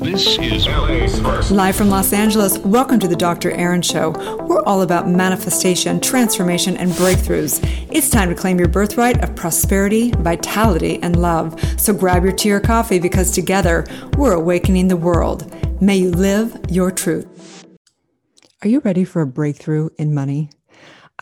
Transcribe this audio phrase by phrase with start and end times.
[0.00, 1.50] This is LA's first.
[1.50, 3.50] Live from Los Angeles, welcome to the Dr.
[3.50, 4.12] Erin Show.
[4.46, 7.60] We're all about manifestation, transformation, and breakthroughs.
[7.92, 11.60] It's time to claim your birthright of prosperity, vitality, and love.
[11.78, 13.84] So grab your tea or coffee because together
[14.16, 15.54] we're awakening the world.
[15.82, 17.66] May you live your truth.
[18.62, 20.48] Are you ready for a breakthrough in money?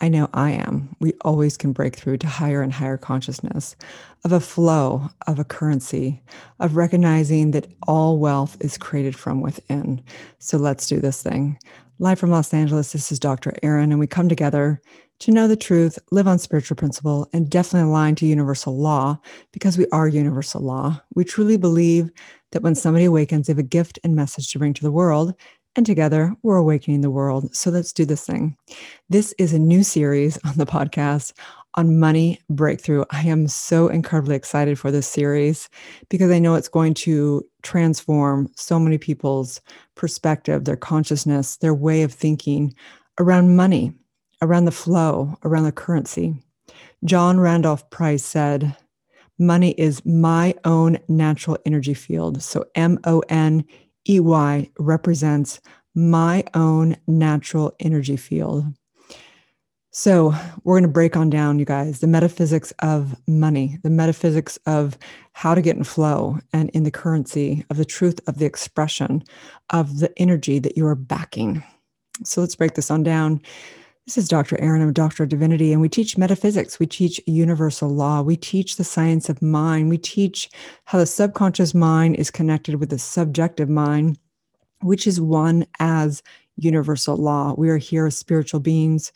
[0.01, 0.95] I know I am.
[1.01, 3.75] We always can break through to higher and higher consciousness
[4.25, 6.23] of a flow of a currency,
[6.61, 10.03] of recognizing that all wealth is created from within.
[10.39, 11.59] So let's do this thing.
[11.98, 13.55] Live from Los Angeles, this is Dr.
[13.62, 14.80] Erin, and we come together
[15.19, 19.19] to know the truth, live on spiritual principle, and definitely align to universal law
[19.53, 21.01] because we are universal law.
[21.17, 22.11] We truly believe
[22.53, 25.34] that when somebody awakens, they have a gift and message to bring to the world,
[25.77, 27.54] and together we're awakening the world.
[27.54, 28.56] So let's do this thing.
[29.08, 31.32] This is a new series on the podcast
[31.74, 33.04] on money breakthrough.
[33.10, 35.68] I am so incredibly excited for this series
[36.08, 39.60] because I know it's going to transform so many people's
[39.94, 42.75] perspective, their consciousness, their way of thinking
[43.20, 43.92] around money,
[44.42, 46.34] around the flow, around the currency.
[47.05, 48.77] John Randolph Price said,
[49.38, 52.42] Money is my own natural energy field.
[52.42, 53.64] So M O N
[54.09, 55.61] EY represents
[55.95, 58.65] my own natural energy field.
[59.91, 64.56] So, we're going to break on down, you guys, the metaphysics of money, the metaphysics
[64.67, 64.97] of
[65.33, 69.25] how to get in flow and in the currency of the truth of the expression
[69.70, 71.65] of the energy that you are backing.
[72.22, 73.41] So, let's break this on down.
[74.09, 74.59] This is Dr.
[74.59, 74.81] Erin.
[74.81, 76.78] I'm a doctor of divinity, and we teach metaphysics.
[76.78, 78.23] We teach universal law.
[78.23, 79.91] We teach the science of mind.
[79.91, 80.48] We teach
[80.87, 84.19] how the subconscious mind is connected with the subjective mind,
[84.81, 86.23] which is one as
[86.56, 87.55] universal law.
[87.59, 89.12] We are here as spiritual beings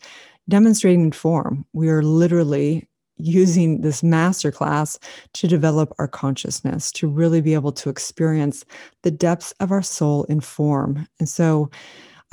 [0.47, 1.65] demonstrating in form.
[1.73, 4.99] We are literally using this masterclass
[5.33, 8.63] to develop our consciousness, to really be able to experience
[9.01, 11.07] the depths of our soul in form.
[11.19, 11.71] And so,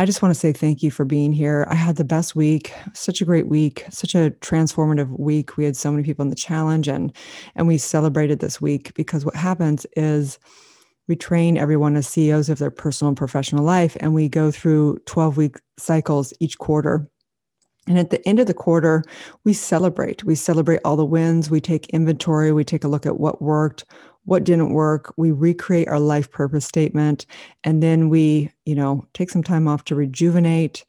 [0.01, 1.67] I just want to say thank you for being here.
[1.69, 5.59] I had the best week, such a great week, such a transformative week.
[5.59, 7.15] We had so many people in the challenge and
[7.55, 10.39] and we celebrated this week because what happens is
[11.07, 15.01] we train everyone as CEOs of their personal and professional life and we go through
[15.05, 17.07] 12 week cycles each quarter.
[17.87, 19.03] And at the end of the quarter,
[19.45, 20.25] we celebrate.
[20.25, 21.51] We celebrate all the wins.
[21.51, 22.53] We take inventory.
[22.53, 23.85] We take a look at what worked,
[24.25, 27.27] what didn't work we recreate our life purpose statement
[27.65, 30.85] and then we you know take some time off to rejuvenate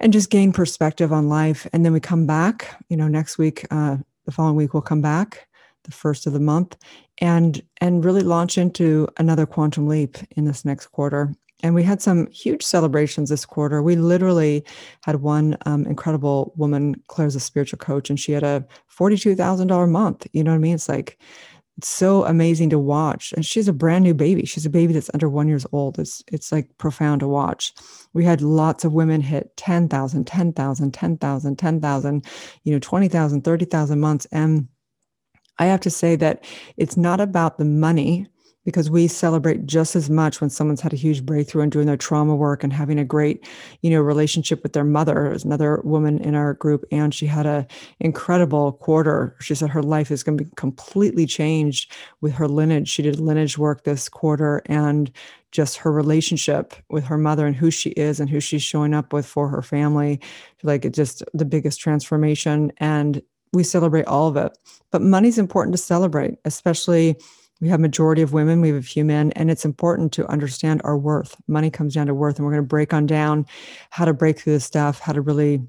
[0.00, 3.66] and just gain perspective on life and then we come back you know next week
[3.70, 5.46] uh, the following week we'll come back
[5.84, 6.76] the first of the month
[7.18, 11.32] and and really launch into another quantum leap in this next quarter
[11.62, 13.82] and we had some huge celebrations this quarter.
[13.82, 14.64] We literally
[15.02, 18.64] had one um, incredible woman, Claire's a spiritual coach, and she had a
[18.96, 20.26] $42,000 month.
[20.32, 20.74] You know what I mean?
[20.74, 21.18] It's like
[21.82, 23.32] so amazing to watch.
[23.32, 24.44] And she's a brand new baby.
[24.44, 25.98] She's a baby that's under one years old.
[25.98, 27.72] It's it's like profound to watch.
[28.14, 32.24] We had lots of women hit 10,000, 10,000, 10,000, 10,000,
[32.64, 34.26] you know, 20,000, 30,000 months.
[34.32, 34.68] And
[35.58, 36.44] I have to say that
[36.76, 38.26] it's not about the money
[38.68, 41.96] because we celebrate just as much when someone's had a huge breakthrough and doing their
[41.96, 43.48] trauma work and having a great
[43.80, 45.14] you know relationship with their mother.
[45.14, 47.66] There's another woman in our group and she had a
[47.98, 49.34] incredible quarter.
[49.40, 51.90] She said her life is going to be completely changed
[52.20, 52.90] with her lineage.
[52.90, 55.10] She did lineage work this quarter and
[55.50, 59.14] just her relationship with her mother and who she is and who she's showing up
[59.14, 60.20] with for her family.
[60.62, 63.22] Like it just the biggest transformation and
[63.54, 64.52] we celebrate all of it.
[64.90, 67.16] But money's important to celebrate especially
[67.60, 70.80] we have majority of women we have a few men and it's important to understand
[70.84, 71.36] our worth.
[71.46, 73.46] Money comes down to worth and we're going to break on down
[73.90, 75.60] how to break through this stuff how to really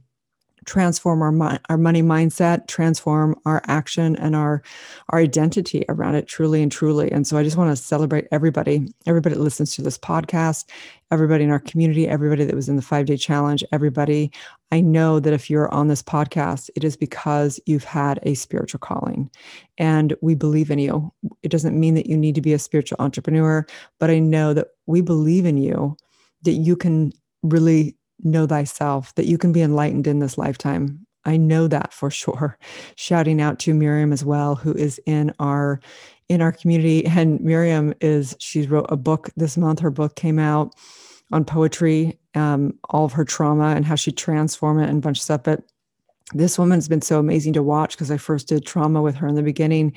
[0.66, 4.62] transform our our money mindset transform our action and our
[5.10, 7.12] our identity around it truly and truly.
[7.12, 10.66] And so i just want to celebrate everybody everybody that listens to this podcast
[11.12, 14.32] everybody in our community everybody that was in the 5 day challenge everybody
[14.72, 18.80] i know that if you're on this podcast it is because you've had a spiritual
[18.80, 19.30] calling
[19.78, 21.12] and we believe in you
[21.44, 23.66] it doesn't mean that you need to be a spiritual entrepreneur
[24.00, 25.96] but i know that we believe in you
[26.44, 27.12] that you can
[27.44, 31.06] really know thyself, that you can be enlightened in this lifetime.
[31.26, 32.58] I know that for sure.
[32.96, 35.80] Shouting out to Miriam as well, who is in our
[36.28, 37.06] in our community.
[37.06, 39.80] And Miriam is she wrote a book this month.
[39.80, 40.76] Her book came out
[41.32, 45.18] on poetry, um, all of her trauma and how she transformed it and a bunch
[45.18, 45.44] of stuff.
[45.44, 45.64] But
[46.34, 49.36] this woman's been so amazing to watch because I first did trauma with her in
[49.36, 49.94] the beginning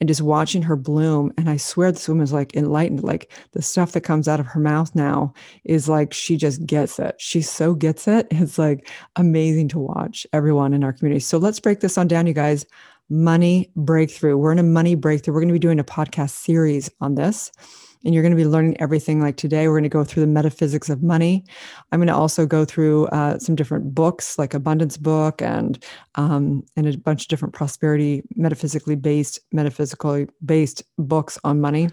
[0.00, 1.32] and just watching her bloom.
[1.36, 3.02] And I swear this woman's like enlightened.
[3.02, 5.34] Like the stuff that comes out of her mouth now
[5.64, 7.16] is like she just gets it.
[7.18, 8.28] She so gets it.
[8.44, 11.20] It's like amazing to watch everyone in our community.
[11.20, 12.66] So let's break this on down, you guys.
[13.08, 14.36] Money breakthrough.
[14.36, 15.32] We're in a money breakthrough.
[15.32, 17.50] We're going to be doing a podcast series on this.
[18.04, 19.66] And you're going to be learning everything like today.
[19.66, 21.44] We're going to go through the metaphysics of money.
[21.92, 25.82] I'm going to also go through uh, some different books like abundance book and
[26.16, 31.88] um, and a bunch of different prosperity metaphysically based metaphysically based books on money.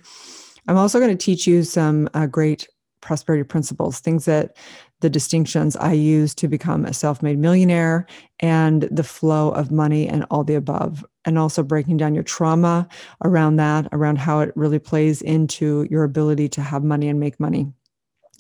[0.68, 2.68] I'm also going to teach you some uh, great
[3.02, 4.56] prosperity principles things that
[5.02, 8.06] the distinctions I use to become a self made millionaire
[8.40, 11.06] and the flow of money and all the above.
[11.26, 12.88] And also breaking down your trauma
[13.24, 17.40] around that, around how it really plays into your ability to have money and make
[17.40, 17.72] money.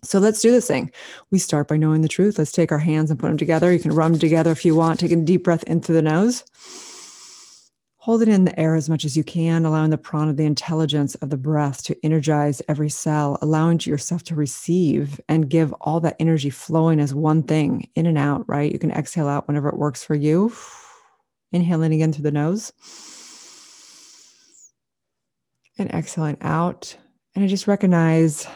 [0.04, 0.92] So let's do this thing.
[1.30, 2.40] We start by knowing the truth.
[2.40, 3.72] Let's take our hands and put them together.
[3.72, 5.00] You can rub them together if you want.
[5.00, 6.44] Take a deep breath in through the nose.
[8.02, 11.14] Hold it in the air as much as you can, allowing the prana, the intelligence
[11.14, 16.16] of the breath, to energize every cell, allowing yourself to receive and give all that
[16.18, 18.72] energy flowing as one thing in and out, right?
[18.72, 20.52] You can exhale out whenever it works for you.
[21.52, 22.74] Inhaling again through the nose
[25.78, 26.98] and exhaling out.
[27.36, 28.48] And I just recognize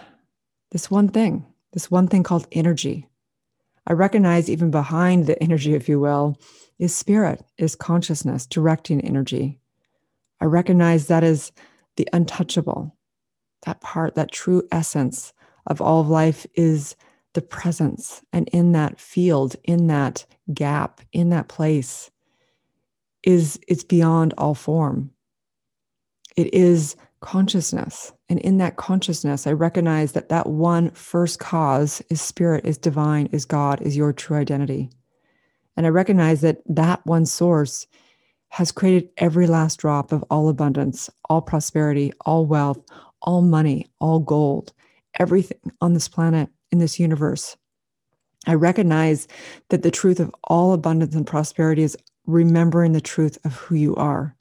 [0.71, 3.07] this one thing, this one thing called energy.
[3.85, 6.39] I recognize even behind the energy, if you will,
[6.79, 9.59] is spirit, is consciousness, directing energy.
[10.41, 11.51] I recognize that is
[11.95, 12.95] the untouchable.
[13.65, 15.33] That part, that true essence
[15.65, 16.95] of all of life is
[17.33, 18.21] the presence.
[18.33, 22.11] And in that field, in that gap, in that place,
[23.23, 25.11] is it's beyond all form.
[26.35, 28.13] It is consciousness.
[28.29, 33.27] And in that consciousness, I recognize that that one first cause is spirit, is divine,
[33.31, 34.89] is God, is your true identity.
[35.77, 37.87] And I recognize that that one source
[38.49, 42.79] has created every last drop of all abundance, all prosperity, all wealth,
[43.21, 44.73] all money, all gold,
[45.19, 47.57] everything on this planet, in this universe.
[48.47, 49.27] I recognize
[49.69, 51.97] that the truth of all abundance and prosperity is
[52.27, 54.35] remembering the truth of who you are.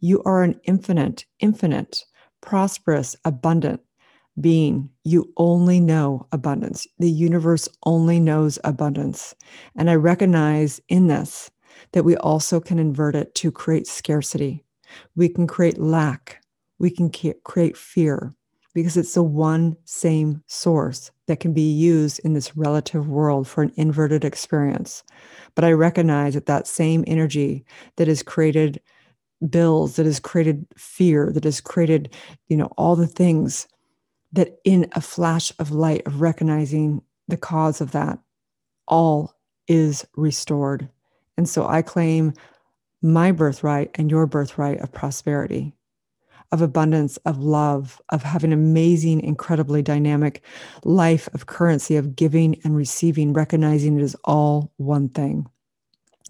[0.00, 2.04] You are an infinite, infinite,
[2.40, 3.80] prosperous, abundant,
[4.40, 6.86] being, you only know abundance.
[6.98, 9.34] The universe only knows abundance.
[9.76, 11.50] And I recognize in this
[11.92, 14.64] that we also can invert it to create scarcity.
[15.16, 16.40] We can create lack.
[16.78, 17.10] We can
[17.44, 18.34] create fear
[18.74, 23.62] because it's the one same source that can be used in this relative world for
[23.62, 25.04] an inverted experience.
[25.54, 27.64] But I recognize that that same energy
[27.96, 28.80] that has created
[29.48, 32.12] bills, that has created fear, that has created,
[32.48, 33.68] you know, all the things
[34.34, 38.18] that in a flash of light of recognizing the cause of that,
[38.86, 39.34] all
[39.66, 40.88] is restored.
[41.36, 42.34] And so I claim
[43.00, 45.72] my birthright and your birthright of prosperity,
[46.52, 50.42] of abundance, of love, of having amazing, incredibly dynamic
[50.84, 55.46] life of currency, of giving and receiving, recognizing it is all one thing.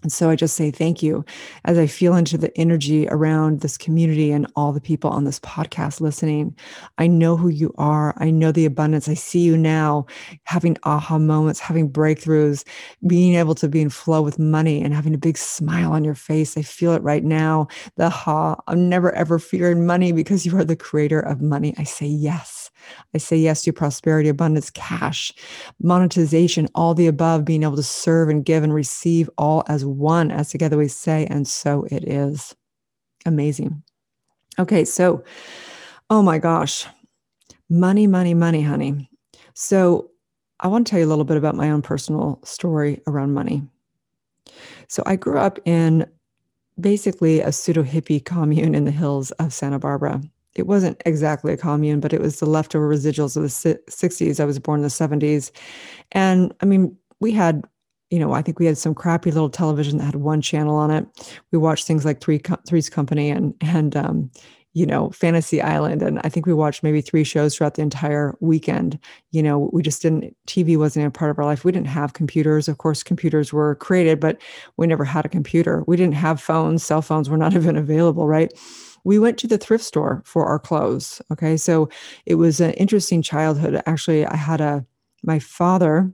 [0.03, 1.25] And so I just say thank you
[1.63, 5.39] as I feel into the energy around this community and all the people on this
[5.39, 6.55] podcast listening.
[6.97, 8.13] I know who you are.
[8.17, 9.07] I know the abundance.
[9.07, 10.05] I see you now
[10.43, 12.65] having aha moments, having breakthroughs,
[13.07, 16.13] being able to be in flow with money and having a big smile on your
[16.13, 16.57] face.
[16.57, 17.67] I feel it right now.
[17.95, 21.73] The ha, I'm never ever fearing money because you are the creator of money.
[21.77, 22.69] I say yes.
[23.13, 25.33] I say yes to prosperity, abundance, cash,
[25.81, 30.31] monetization, all the above, being able to serve and give and receive all as one,
[30.31, 32.55] as together we say, and so it is.
[33.25, 33.81] Amazing.
[34.59, 35.23] Okay, so,
[36.09, 36.85] oh my gosh,
[37.69, 39.09] money, money, money, honey.
[39.53, 40.09] So,
[40.61, 43.63] I want to tell you a little bit about my own personal story around money.
[44.87, 46.05] So, I grew up in
[46.79, 50.21] basically a pseudo hippie commune in the hills of Santa Barbara
[50.55, 54.39] it wasn't exactly a commune, but it was the leftover residuals of the 60s.
[54.39, 55.51] I was born in the 70s.
[56.13, 57.63] And I mean, we had,
[58.15, 60.89] you know, I think we had some crappy little television that had one channel on
[60.89, 61.05] it.
[61.51, 64.31] We watched things like Three Three's Company and, and, um,
[64.71, 66.01] you know, Fantasy Island.
[66.01, 68.97] And I think we watched maybe three shows throughout the entire weekend.
[69.31, 71.65] You know, we just didn't, TV wasn't a part of our life.
[71.65, 72.69] We didn't have computers.
[72.69, 74.41] Of course, computers were created, but
[74.77, 75.83] we never had a computer.
[75.85, 76.85] We didn't have phones.
[76.85, 78.53] Cell phones were not even available, right?
[79.05, 81.21] we went to the thrift store for our clothes.
[81.31, 81.57] Okay.
[81.57, 81.89] So
[82.25, 83.81] it was an interesting childhood.
[83.85, 84.83] Actually, I had a,
[85.21, 86.11] my father,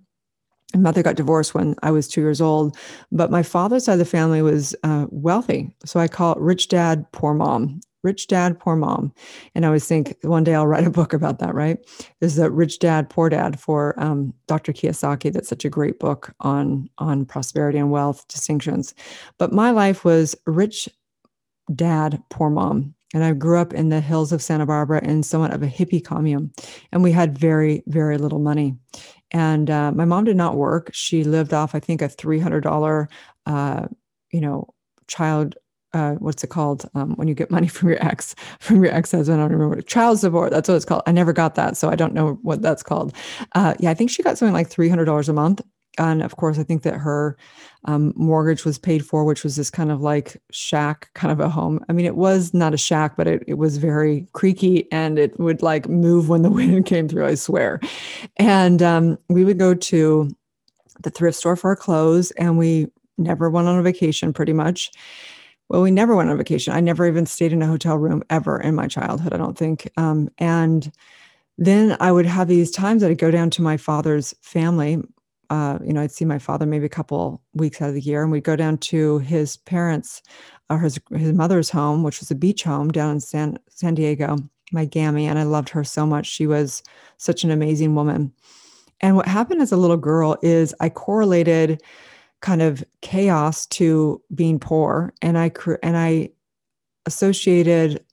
[0.73, 2.77] and mother got divorced when I was two years old,
[3.11, 5.75] but my father's side of the family was uh, wealthy.
[5.85, 7.81] So I call it rich dad, poor mom.
[8.03, 9.13] Rich dad, poor mom.
[9.53, 11.77] And I always think one day I'll write a book about that, right?
[12.19, 14.73] There's the rich dad, poor dad for um, Dr.
[14.73, 15.31] Kiyosaki.
[15.31, 18.95] That's such a great book on, on prosperity and wealth distinctions.
[19.37, 20.89] But my life was rich
[21.75, 22.95] dad, poor mom.
[23.13, 26.03] And I grew up in the hills of Santa Barbara in somewhat of a hippie
[26.03, 26.51] commune.
[26.91, 28.77] And we had very, very little money.
[29.31, 30.89] And uh, my mom did not work.
[30.93, 33.07] She lived off, I think, a $300,
[33.45, 33.87] uh,
[34.31, 34.67] you know,
[35.07, 35.55] child
[35.93, 36.89] uh, what's it called?
[36.95, 39.81] Um, when you get money from your ex from your ex-husband i don't remember.
[39.81, 41.03] Child support that's what it's called.
[41.05, 43.13] I never got that so i don't know what that's called.
[43.53, 45.61] Uh, yeah i think she got something like $300 a month
[45.97, 47.37] and of course i think that her
[47.85, 51.49] um, mortgage was paid for which was this kind of like shack kind of a
[51.49, 55.17] home i mean it was not a shack but it, it was very creaky and
[55.17, 57.79] it would like move when the wind came through i swear
[58.37, 60.29] and um, we would go to
[61.01, 64.91] the thrift store for our clothes and we never went on a vacation pretty much
[65.71, 66.73] well, we never went on a vacation.
[66.73, 69.89] I never even stayed in a hotel room ever in my childhood, I don't think.
[69.95, 70.91] Um, and
[71.57, 75.01] then I would have these times that I'd go down to my father's family.
[75.51, 78.23] Uh, you know, I'd see my father maybe a couple weeks out of the year,
[78.23, 80.23] and we'd go down to his parents'
[80.69, 84.37] or his his mother's home, which was a beach home down in San San Diego,
[84.71, 86.25] my Gammy, and I loved her so much.
[86.25, 86.81] She was
[87.17, 88.33] such an amazing woman.
[89.01, 91.81] And what happened as a little girl is I correlated
[92.41, 95.51] kind of chaos to being poor and i
[95.83, 96.29] and i
[97.05, 98.03] associated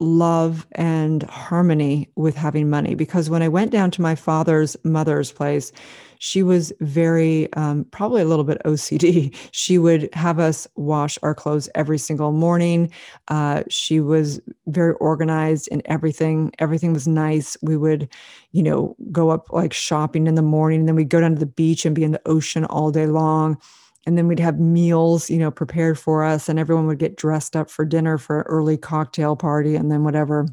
[0.00, 5.32] love and harmony with having money because when i went down to my father's mother's
[5.32, 5.72] place
[6.18, 11.34] she was very um, probably a little bit ocd she would have us wash our
[11.34, 12.90] clothes every single morning.
[13.28, 16.52] Uh, she was very organized in everything.
[16.58, 17.56] Everything was nice.
[17.62, 18.08] We would
[18.52, 21.38] you know go up like shopping in the morning and then we'd go down to
[21.38, 23.58] the beach and be in the ocean all day long.
[24.06, 27.56] And then we'd have meals you know prepared for us and everyone would get dressed
[27.56, 30.46] up for dinner for an early cocktail party and then whatever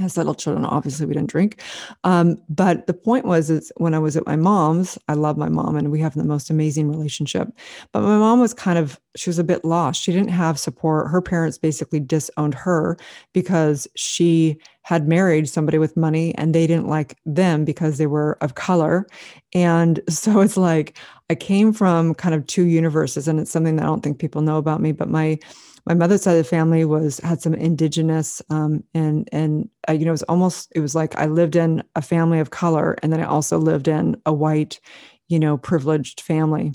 [0.00, 1.60] as little children obviously we didn't drink.
[2.04, 5.48] Um, but the point was is when i was at my mom's i love my
[5.48, 7.48] mom and we have the most amazing relationship.
[7.92, 10.00] But my mom was kind of she was a bit lost.
[10.00, 11.10] She didn't have support.
[11.10, 12.96] Her parents basically disowned her
[13.34, 18.38] because she had married somebody with money and they didn't like them because they were
[18.40, 19.06] of color.
[19.54, 20.98] And so it's like
[21.30, 24.42] i came from kind of two universes and it's something that i don't think people
[24.42, 25.38] know about me but my
[25.86, 30.04] my mother's side of the family was had some indigenous um, and and uh, you
[30.04, 33.12] know it was almost it was like I lived in a family of color and
[33.12, 34.80] then I also lived in a white
[35.28, 36.72] you know privileged family.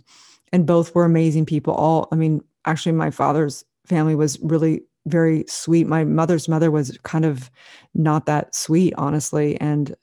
[0.54, 1.74] And both were amazing people.
[1.74, 5.88] All I mean actually my father's family was really very sweet.
[5.88, 7.50] My mother's mother was kind of
[7.94, 9.60] not that sweet honestly.
[9.62, 9.96] And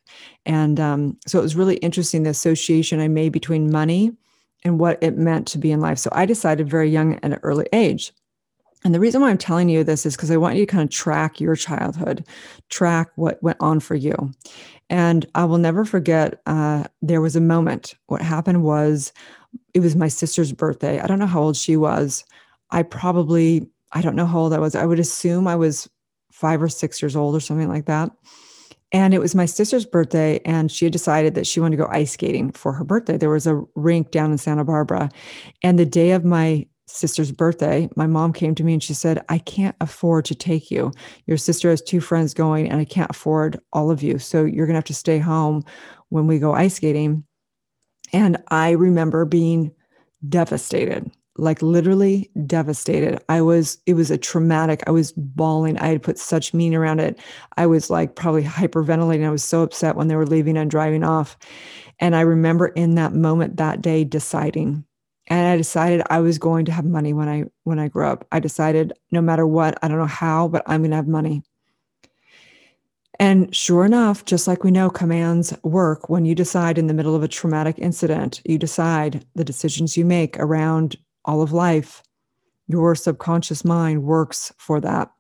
[0.47, 4.13] and um, so it was really interesting the association I made between money
[4.65, 5.99] and what it meant to be in life.
[5.99, 8.13] So I decided very young at an early age
[8.85, 10.85] and the reason why I'm telling you this is because I want you to kind
[10.85, 12.27] of track your childhood,
[12.69, 14.15] track what went on for you.
[14.91, 17.95] And I will never forget, uh, there was a moment.
[18.07, 19.13] What happened was,
[19.73, 21.01] it was my sister's birthday.
[21.01, 22.25] I don't know how old she was.
[22.71, 24.75] I probably, I don't know how old I was.
[24.75, 25.89] I would assume I was
[26.31, 28.11] five or six years old or something like that.
[28.93, 31.89] And it was my sister's birthday, and she had decided that she wanted to go
[31.91, 33.17] ice skating for her birthday.
[33.17, 35.11] There was a rink down in Santa Barbara.
[35.63, 39.25] And the day of my sister's birthday, my mom came to me and she said,
[39.29, 40.93] I can't afford to take you.
[41.27, 44.19] Your sister has two friends going, and I can't afford all of you.
[44.19, 45.65] So you're going to have to stay home
[46.11, 47.25] when we go ice skating.
[48.13, 49.73] And I remember being
[50.29, 53.19] devastated, like literally devastated.
[53.29, 55.79] I was, it was a traumatic, I was bawling.
[55.79, 57.19] I had put such meaning around it.
[57.57, 59.27] I was like probably hyperventilating.
[59.27, 61.37] I was so upset when they were leaving and driving off.
[61.99, 64.85] And I remember in that moment that day deciding
[65.29, 68.27] and i decided i was going to have money when i when i grew up.
[68.33, 71.43] I decided no matter what i don't know how but i'm going to have money.
[73.21, 77.15] And sure enough just like we know commands work when you decide in the middle
[77.15, 82.03] of a traumatic incident you decide the decisions you make around all of life.
[82.67, 85.14] Your subconscious mind works for that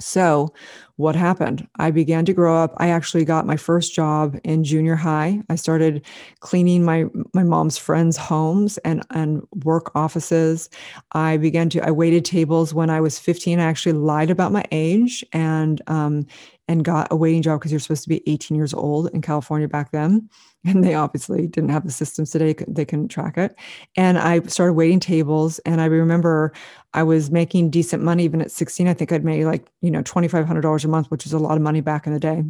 [0.00, 0.52] so,
[0.96, 1.66] what happened?
[1.78, 2.74] I began to grow up.
[2.76, 5.40] I actually got my first job in junior high.
[5.48, 6.04] I started
[6.40, 10.68] cleaning my my mom's friends' homes and and work offices.
[11.12, 13.60] I began to I waited tables when I was 15.
[13.60, 16.26] I actually lied about my age and um,
[16.70, 19.68] and got a waiting job because you're supposed to be 18 years old in California
[19.68, 20.30] back then.
[20.62, 23.56] And they obviously didn't have the systems today, they couldn't track it.
[23.96, 25.58] And I started waiting tables.
[25.60, 26.52] And I remember
[26.92, 28.86] I was making decent money even at 16.
[28.86, 31.62] I think I'd made like, you know, $2,500 a month, which is a lot of
[31.62, 32.44] money back in the day.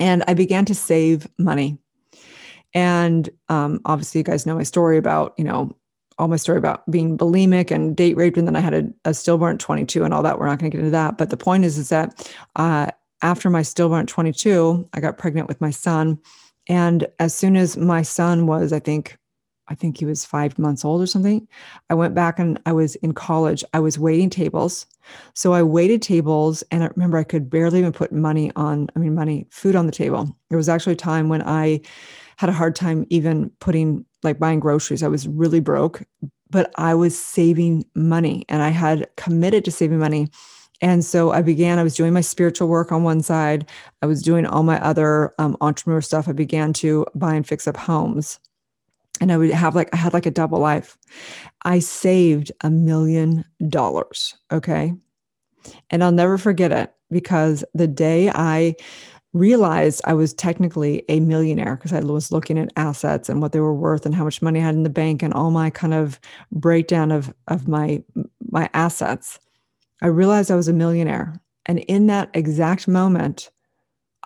[0.00, 1.78] And I began to save money.
[2.74, 5.76] And um, obviously, you guys know my story about, you know,
[6.18, 9.14] all my story about being bulimic and date raped, and then I had a, a
[9.14, 10.40] stillborn at 22 and all that.
[10.40, 11.18] We're not going to get into that.
[11.18, 12.90] But the point is, is that uh,
[13.22, 16.18] after my stillborn at 22, I got pregnant with my son.
[16.68, 19.16] And as soon as my son was, I think,
[19.68, 21.46] I think he was five months old or something,
[21.88, 23.64] I went back and I was in college.
[23.72, 24.86] I was waiting tables.
[25.34, 28.98] So I waited tables and I remember I could barely even put money on, I
[28.98, 30.36] mean, money, food on the table.
[30.50, 31.80] There was actually a time when I
[32.36, 35.02] had a hard time even putting, like buying groceries.
[35.02, 36.02] I was really broke
[36.52, 40.28] but I was saving money and I had committed to saving money.
[40.82, 43.68] And so I began, I was doing my spiritual work on one side.
[44.02, 46.28] I was doing all my other um, entrepreneur stuff.
[46.28, 48.40] I began to buy and fix up homes.
[49.20, 50.98] And I would have like, I had like a double life.
[51.64, 54.34] I saved a million dollars.
[54.50, 54.92] Okay.
[55.90, 58.74] And I'll never forget it because the day I
[59.32, 63.60] realized I was technically a millionaire because I was looking at assets and what they
[63.60, 65.94] were worth and how much money I had in the bank and all my kind
[65.94, 66.18] of
[66.50, 68.02] breakdown of, of my,
[68.50, 69.38] my assets.
[70.02, 71.40] I realized I was a millionaire.
[71.64, 73.50] And in that exact moment,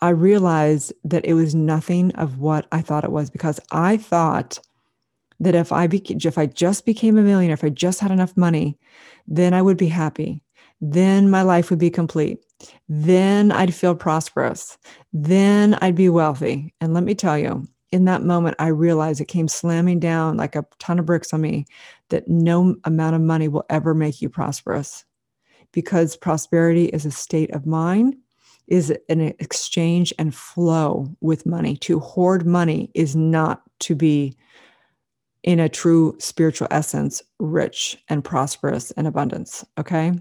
[0.00, 4.58] I realized that it was nothing of what I thought it was because I thought
[5.38, 8.34] that if I beca- if I just became a millionaire, if I just had enough
[8.38, 8.78] money,
[9.26, 10.42] then I would be happy.
[10.80, 12.38] Then my life would be complete.
[12.88, 14.78] Then I'd feel prosperous.
[15.12, 16.74] Then I'd be wealthy.
[16.80, 20.56] And let me tell you, in that moment, I realized it came slamming down like
[20.56, 21.66] a ton of bricks on me
[22.08, 25.04] that no amount of money will ever make you prosperous
[25.76, 28.16] because prosperity is a state of mind,
[28.66, 31.76] is an exchange and flow with money.
[31.76, 34.34] To hoard money is not to be,
[35.42, 39.66] in a true spiritual essence, rich and prosperous and abundance.
[39.76, 40.14] Okay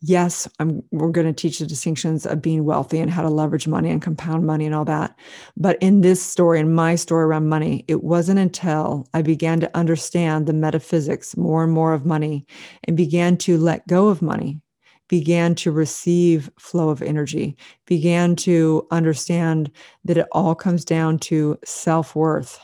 [0.00, 3.66] yes, I'm, we're going to teach the distinctions of being wealthy and how to leverage
[3.68, 5.14] money and compound money and all that.
[5.56, 9.76] But in this story, in my story around money, it wasn't until I began to
[9.76, 12.46] understand the metaphysics more and more of money
[12.84, 14.60] and began to let go of money,
[15.08, 19.70] began to receive flow of energy, began to understand
[20.04, 22.60] that it all comes down to self worth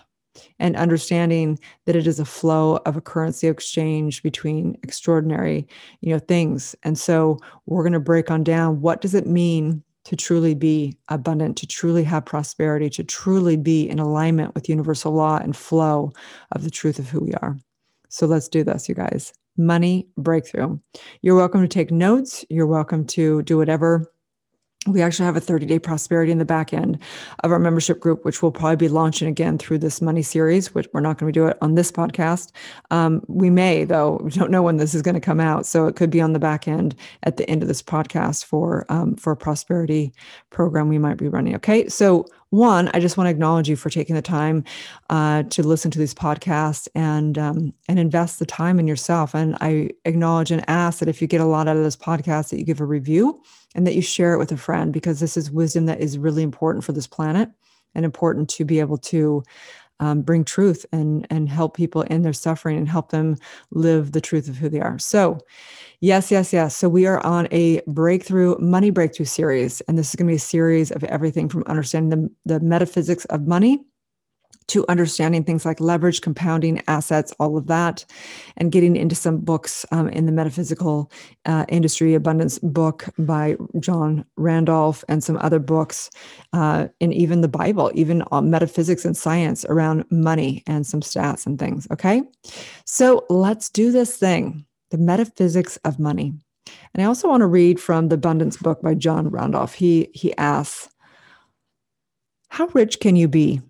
[0.59, 5.67] and understanding that it is a flow of a currency exchange between extraordinary
[6.01, 6.75] you know things.
[6.83, 10.97] And so we're going to break on down what does it mean to truly be
[11.09, 16.13] abundant to truly have prosperity to truly be in alignment with universal law and flow
[16.53, 17.57] of the truth of who we are.
[18.09, 19.33] So let's do this you guys.
[19.57, 20.79] Money breakthrough.
[21.23, 22.45] You're welcome to take notes.
[22.49, 24.07] You're welcome to do whatever
[24.87, 26.99] we actually have a 30 day prosperity in the back end
[27.41, 30.89] of our membership group, which we'll probably be launching again through this money series, which
[30.93, 32.53] we're not going to do it on this podcast.
[32.91, 35.67] Um, we may, though, we don't know when this is going to come out.
[35.67, 38.87] So it could be on the back end at the end of this podcast for,
[38.89, 40.13] um, for a prosperity
[40.51, 41.55] program we might be running.
[41.57, 41.89] Okay.
[41.89, 44.65] So one, I just want to acknowledge you for taking the time
[45.11, 49.35] uh, to listen to these podcasts and um, and invest the time in yourself.
[49.35, 52.51] And I acknowledge and ask that if you get a lot out of this podcast,
[52.51, 53.43] that you give a review
[53.77, 56.43] and that you share it with a friend because this is wisdom that is really
[56.43, 57.51] important for this planet
[57.95, 59.45] and important to be able to
[60.01, 63.37] um, bring truth and and help people in their suffering and help them
[63.71, 64.99] live the truth of who they are.
[64.99, 65.39] So,
[66.01, 66.77] yes, yes, yes.
[66.77, 70.37] So we are on a breakthrough money breakthrough series, and this is going to be
[70.37, 73.85] a series of everything from understanding the, the metaphysics of money
[74.69, 78.05] to understanding things like leverage, compounding, assets, all of that,
[78.57, 81.11] and getting into some books um, in the metaphysical
[81.45, 86.11] uh, industry, abundance book by John Randolph, and some other books,
[86.53, 91.59] uh, and even the Bible, even metaphysics and science around money and some stats and
[91.59, 91.87] things.
[91.93, 92.23] Okay,
[92.85, 96.35] so let's do this thing: the metaphysics of money.
[96.95, 99.75] And I also want to read from the Abundance book by John Randolph.
[99.75, 100.89] He he asks,
[102.49, 103.61] "How rich can you be?"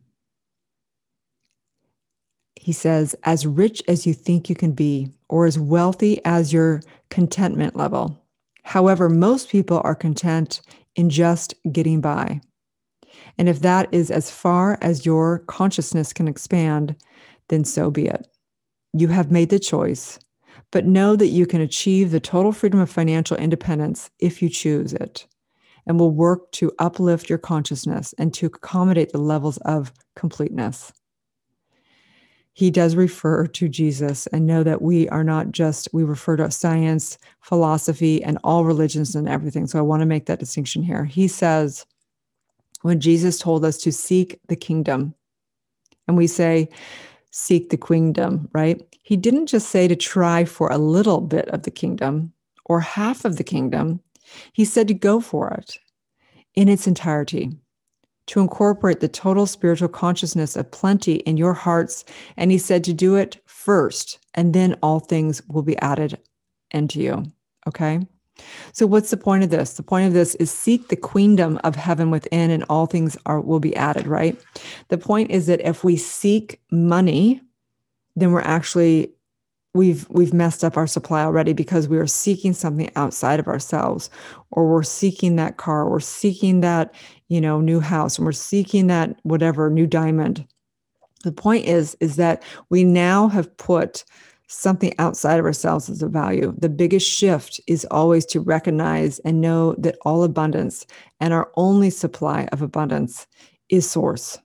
[2.66, 6.82] He says, as rich as you think you can be, or as wealthy as your
[7.10, 8.20] contentment level.
[8.64, 10.62] However, most people are content
[10.96, 12.40] in just getting by.
[13.38, 16.96] And if that is as far as your consciousness can expand,
[17.50, 18.26] then so be it.
[18.92, 20.18] You have made the choice,
[20.72, 24.92] but know that you can achieve the total freedom of financial independence if you choose
[24.92, 25.28] it,
[25.86, 30.92] and will work to uplift your consciousness and to accommodate the levels of completeness
[32.56, 36.50] he does refer to Jesus and know that we are not just, we refer to
[36.50, 39.66] science, philosophy, and all religions and everything.
[39.66, 41.04] So I want to make that distinction here.
[41.04, 41.84] He says,
[42.80, 45.14] when Jesus told us to seek the kingdom,
[46.08, 46.70] and we say,
[47.30, 48.80] seek the kingdom, right?
[49.02, 52.32] He didn't just say to try for a little bit of the kingdom
[52.64, 54.00] or half of the kingdom.
[54.54, 55.76] He said to go for it
[56.54, 57.52] in its entirety
[58.26, 62.04] to incorporate the total spiritual consciousness of plenty in your hearts.
[62.36, 66.18] And he said to do it first, and then all things will be added
[66.70, 67.24] into you.
[67.66, 68.00] Okay.
[68.72, 69.74] So what's the point of this?
[69.74, 73.40] The point of this is seek the queendom of heaven within and all things are
[73.40, 74.38] will be added, right?
[74.88, 77.40] The point is that if we seek money,
[78.14, 79.10] then we're actually
[79.76, 84.10] we've we've messed up our supply already because we are seeking something outside of ourselves
[84.52, 86.94] or we're seeking that car we're seeking that
[87.28, 90.46] you know new house and we're seeking that whatever new diamond
[91.24, 94.04] The point is, is that we now have put
[94.48, 96.54] something outside of ourselves as a value.
[96.58, 100.86] The biggest shift is always to recognize and know that all abundance
[101.20, 103.26] and our only supply of abundance
[103.70, 104.38] is source.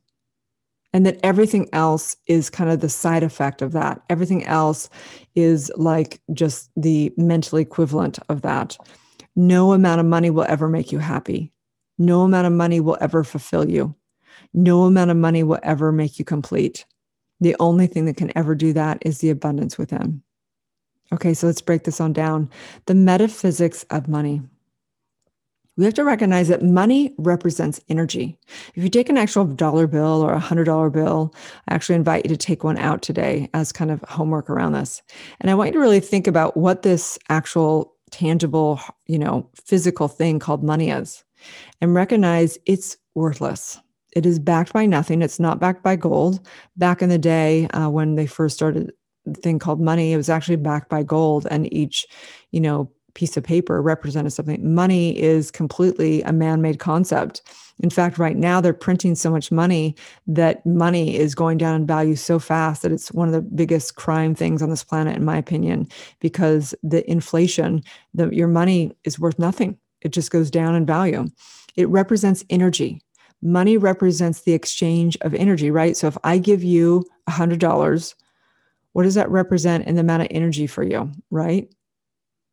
[0.93, 4.01] And that everything else is kind of the side effect of that.
[4.09, 4.89] Everything else
[5.35, 8.77] is like just the mental equivalent of that.
[9.35, 11.53] No amount of money will ever make you happy.
[11.97, 13.95] No amount of money will ever fulfill you.
[14.53, 16.85] No amount of money will ever make you complete.
[17.39, 20.21] The only thing that can ever do that is the abundance within.
[21.13, 22.49] Okay, so let's break this on down.
[22.85, 24.41] The metaphysics of money.
[25.77, 28.37] We have to recognize that money represents energy.
[28.75, 31.33] If you take an actual dollar bill or a hundred dollar bill,
[31.67, 35.01] I actually invite you to take one out today as kind of homework around this.
[35.39, 40.07] And I want you to really think about what this actual tangible, you know, physical
[40.07, 41.23] thing called money is
[41.79, 43.79] and recognize it's worthless
[44.13, 45.21] it is backed by nothing.
[45.21, 46.45] It's not backed by gold.
[46.75, 48.91] Back in the day, uh, when they first started
[49.25, 52.07] the thing called money, it was actually backed by gold, and each,
[52.51, 54.73] you know, piece of paper represented something.
[54.73, 57.41] Money is completely a man-made concept.
[57.79, 59.95] In fact, right now they're printing so much money
[60.27, 63.95] that money is going down in value so fast that it's one of the biggest
[63.95, 65.87] crime things on this planet, in my opinion,
[66.19, 69.77] because the inflation, the your money is worth nothing.
[70.01, 71.27] It just goes down in value.
[71.75, 73.01] It represents energy
[73.41, 75.97] money represents the exchange of energy, right?
[75.97, 78.15] So if I give you a $100,
[78.93, 81.73] what does that represent in the amount of energy for you, right?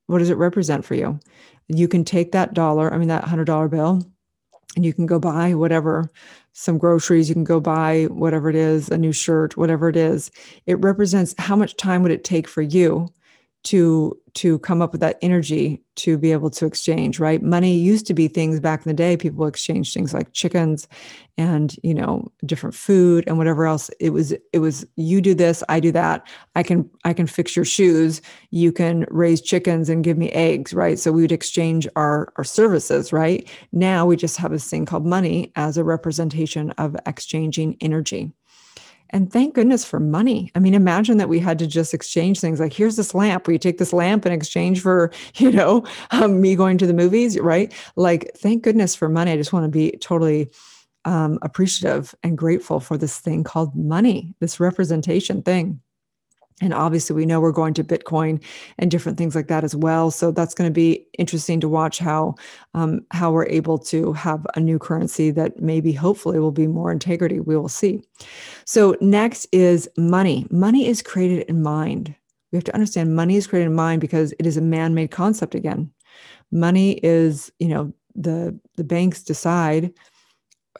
[0.08, 1.20] What does it represent for you?
[1.68, 4.10] You can take that dollar, I mean, that $100 bill,
[4.74, 6.10] and you can go buy whatever,
[6.54, 10.30] some groceries, you can go buy whatever it is, a new shirt, whatever it is.
[10.66, 13.08] It represents how much time would it take for you
[13.64, 17.42] to to come up with that energy to be able to exchange right?
[17.42, 20.86] Money used to be things back in the day people exchanged things like chickens
[21.36, 23.90] and you know different food and whatever else.
[23.98, 26.26] It was it was you do this i do that.
[26.54, 28.22] I can i can fix your shoes.
[28.50, 30.98] You can raise chickens and give me eggs right?
[30.98, 33.48] So we would exchange our our services right?
[33.72, 38.32] Now we just have this thing called money as a representation of exchanging energy
[39.10, 40.50] and thank goodness for money.
[40.54, 43.58] I mean, imagine that we had to just exchange things like, here's this lamp, you
[43.58, 47.72] take this lamp in exchange for, you know, um, me going to the movies, right?
[47.96, 49.32] Like, thank goodness for money.
[49.32, 50.50] I just want to be totally
[51.04, 55.80] um, appreciative and grateful for this thing called money, this representation thing.
[56.60, 58.42] And obviously, we know we're going to Bitcoin
[58.78, 60.10] and different things like that as well.
[60.10, 62.34] So that's going to be interesting to watch how
[62.74, 66.90] um, how we're able to have a new currency that maybe, hopefully, will be more
[66.90, 67.38] integrity.
[67.38, 68.02] We will see.
[68.64, 70.46] So next is money.
[70.50, 72.14] Money is created in mind.
[72.50, 75.54] We have to understand money is created in mind because it is a man-made concept.
[75.54, 75.90] Again,
[76.50, 79.92] money is you know the the banks decide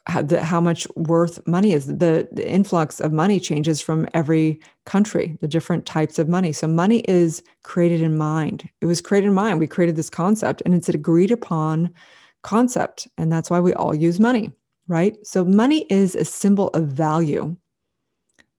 [0.09, 1.87] how, the, how much worth money is.
[1.87, 6.53] The, the influx of money changes from every country, the different types of money.
[6.53, 8.69] So money is created in mind.
[8.81, 9.61] It was created in mind.
[9.61, 11.91] We created this concept and it's an agreed upon
[12.43, 13.07] concept.
[13.19, 14.51] And that's why we all use money,
[14.87, 15.15] right?
[15.27, 17.57] So money is a symbol of value.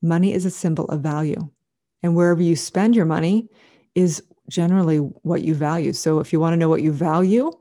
[0.02, 1.50] Money is a symbol of value.
[2.04, 3.50] And wherever you spend your money
[3.96, 5.94] is generally what you value.
[5.94, 7.52] So if you want to know what you value,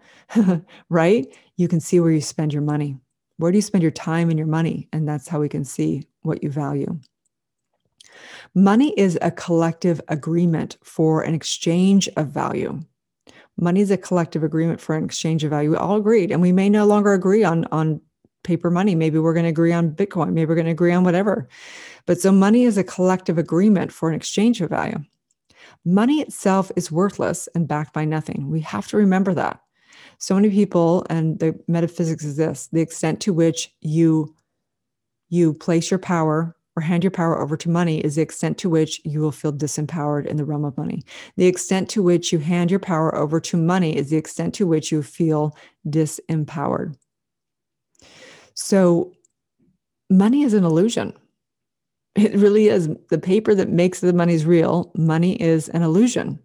[0.90, 2.98] right, you can see where you spend your money.
[3.38, 4.88] Where do you spend your time and your money?
[4.92, 7.00] And that's how we can see what you value.
[8.54, 12.80] Money is a collective agreement for an exchange of value.
[13.56, 15.70] Money is a collective agreement for an exchange of value.
[15.70, 18.00] We all agreed, and we may no longer agree on, on
[18.42, 18.94] paper money.
[18.94, 20.32] Maybe we're going to agree on Bitcoin.
[20.32, 21.48] Maybe we're going to agree on whatever.
[22.06, 24.98] But so money is a collective agreement for an exchange of value.
[25.84, 28.50] Money itself is worthless and backed by nothing.
[28.50, 29.60] We have to remember that
[30.18, 34.34] so many people and the metaphysics is this the extent to which you
[35.30, 38.70] you place your power or hand your power over to money is the extent to
[38.70, 41.02] which you will feel disempowered in the realm of money.
[41.36, 44.66] The extent to which you hand your power over to money is the extent to
[44.66, 45.56] which you feel
[45.88, 46.96] disempowered.
[48.54, 49.12] So,
[50.08, 51.12] money is an illusion.
[52.14, 52.88] It really is.
[53.10, 54.92] The paper that makes the money is real.
[54.96, 56.38] Money is an illusion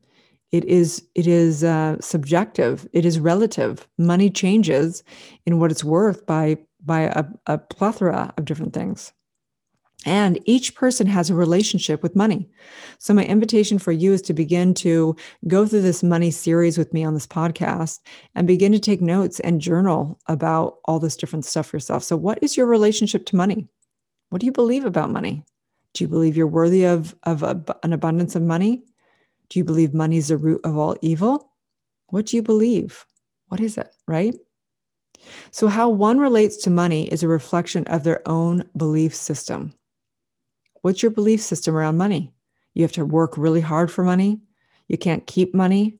[0.53, 5.03] it is it is uh, subjective it is relative money changes
[5.45, 9.11] in what it's worth by by a, a plethora of different things
[10.05, 12.49] and each person has a relationship with money.
[12.99, 15.15] So, my invitation for you is to begin to
[15.47, 17.99] go through this money series with me on this podcast
[18.35, 22.03] and begin to take notes and journal about all this different stuff yourself.
[22.03, 23.67] So, what is your relationship to money?
[24.29, 25.45] What do you believe about money?
[25.93, 28.83] Do you believe you're worthy of, of a, an abundance of money?
[29.53, 31.51] Do you believe money is the root of all evil?
[32.07, 33.05] What do you believe?
[33.49, 34.33] What is it, right?
[35.51, 39.75] So, how one relates to money is a reflection of their own belief system.
[40.81, 42.33] what's your belief system around money?
[42.73, 44.41] You have to work really hard for money.
[44.87, 45.99] You can't keep money.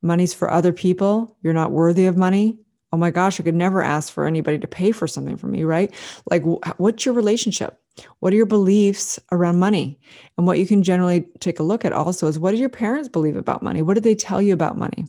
[0.00, 1.36] Money's for other people.
[1.42, 2.60] You're not worthy of money.
[2.92, 5.64] Oh my gosh, I could never ask for anybody to pay for something for me,
[5.64, 5.92] right?
[6.30, 6.44] Like,
[6.78, 7.81] what's your relationship?
[8.20, 9.98] What are your beliefs around money?
[10.36, 13.08] And what you can generally take a look at also is what do your parents
[13.08, 13.82] believe about money?
[13.82, 15.06] What do they tell you about money?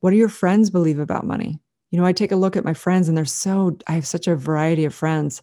[0.00, 1.60] What do your friends believe about money?
[1.90, 4.26] You know, I take a look at my friends and they're so, I have such
[4.26, 5.42] a variety of friends.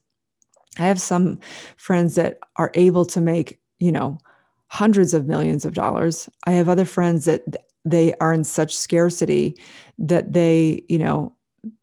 [0.78, 1.40] I have some
[1.78, 4.18] friends that are able to make, you know,
[4.68, 6.30] hundreds of millions of dollars.
[6.46, 7.44] I have other friends that
[7.86, 9.56] they are in such scarcity
[9.98, 11.34] that they, you know,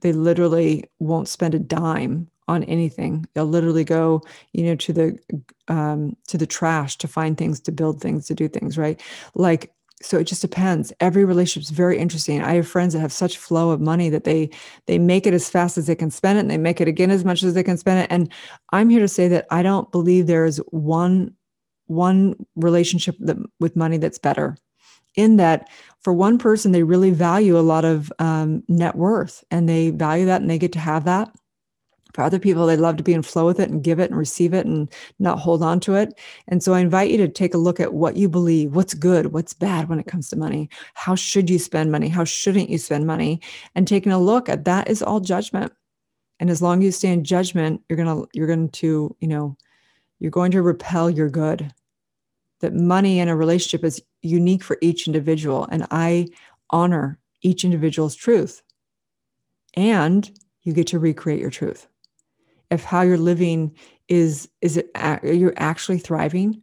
[0.01, 3.27] they literally won't spend a dime on anything.
[3.35, 5.19] They'll literally go, you know, to the
[5.69, 9.01] um, to the trash to find things, to build things, to do things, right?
[9.35, 13.13] Like so it just depends every relationship is very interesting i have friends that have
[13.13, 14.51] such flow of money that they
[14.87, 17.11] they make it as fast as they can spend it and they make it again
[17.11, 18.31] as much as they can spend it and
[18.73, 21.33] i'm here to say that i don't believe there is one
[21.87, 24.57] one relationship that, with money that's better
[25.15, 25.69] in that
[26.01, 30.27] for one person they really value a lot of um, net worth and they value
[30.27, 31.31] that and they get to have that
[32.13, 34.19] for other people, they love to be in flow with it and give it and
[34.19, 36.19] receive it and not hold on to it.
[36.49, 39.33] And so I invite you to take a look at what you believe, what's good,
[39.33, 40.69] what's bad when it comes to money.
[40.95, 42.09] How should you spend money?
[42.09, 43.41] How shouldn't you spend money?
[43.75, 45.73] And taking a look at that is all judgment.
[46.39, 49.57] And as long as you stay in judgment, you're gonna you're going to, you know,
[50.19, 51.73] you're going to repel your good.
[52.61, 55.67] That money in a relationship is unique for each individual.
[55.71, 56.29] And I
[56.71, 58.63] honor each individual's truth.
[59.75, 60.31] And
[60.63, 61.89] you get to recreate your truth
[62.73, 63.77] if how you're living
[64.09, 66.61] is is it are you actually thriving?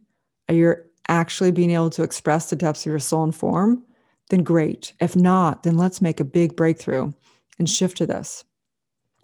[0.48, 0.74] Are you
[1.08, 3.82] actually being able to express the depths of your soul and form?
[4.28, 4.92] Then great.
[5.00, 7.12] If not then let's make a big breakthrough
[7.58, 8.44] and shift to this.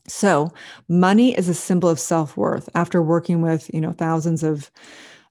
[0.09, 0.53] So
[0.89, 2.69] money is a symbol of self-worth.
[2.75, 4.71] After working with you know thousands of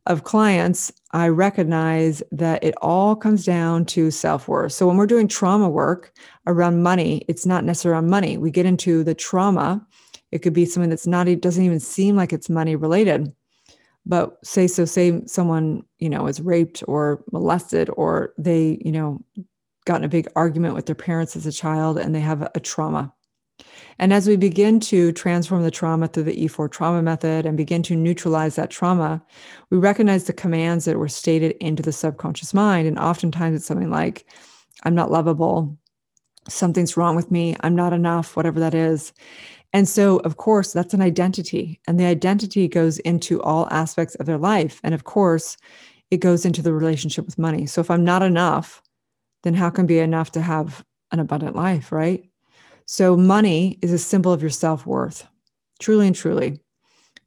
[0.07, 4.71] of clients i recognize that it all comes down to self-worth.
[4.71, 6.13] So when we're doing trauma work
[6.45, 8.37] around money it's not necessarily around money.
[8.37, 9.85] We get into the trauma
[10.31, 13.33] it could be something that's not, it doesn't even seem like it's money related.
[14.05, 19.23] But say, so say someone, you know, is raped or molested, or they, you know,
[19.85, 22.59] got in a big argument with their parents as a child and they have a,
[22.59, 23.13] trauma.
[23.97, 27.81] And as we begin to transform the trauma through the E4 trauma method and begin
[27.83, 29.23] to neutralize that trauma,
[29.69, 32.87] we recognize the commands that were stated into the subconscious mind.
[32.87, 34.25] And oftentimes it's something like,
[34.83, 35.77] I'm not lovable,
[36.49, 39.13] something's wrong with me, I'm not enough, whatever that is.
[39.75, 41.81] And so, of course, that's an identity.
[41.85, 44.79] And the identity goes into all aspects of their life.
[44.85, 45.57] And of course,
[46.11, 47.65] it goes into the relationship with money.
[47.65, 48.81] So if I'm not enough,
[49.43, 52.23] then how can be enough to have an abundant life, right?
[52.85, 55.27] So money is a symbol of your self-worth.
[55.81, 56.57] Truly and truly.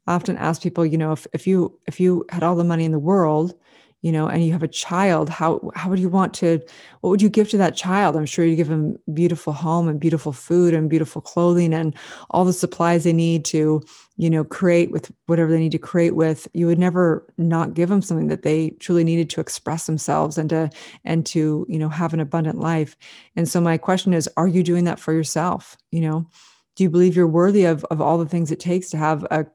[0.07, 2.83] I often ask people, you know, if, if you if you had all the money
[2.83, 3.53] in the world,
[4.01, 6.61] you know and you have a child how how would you want to
[7.01, 8.15] what would you give to that child?
[8.15, 11.95] I'm sure you give them beautiful home and beautiful food and beautiful clothing and
[12.29, 13.81] all the supplies they need to
[14.17, 16.47] you know create with whatever they need to create with.
[16.53, 20.49] You would never not give them something that they truly needed to express themselves and
[20.49, 20.69] to
[21.05, 22.97] and to you know have an abundant life.
[23.35, 25.77] And so my question is are you doing that for yourself?
[25.91, 26.27] You know
[26.75, 29.45] do you believe you're worthy of, of all the things it takes to have a,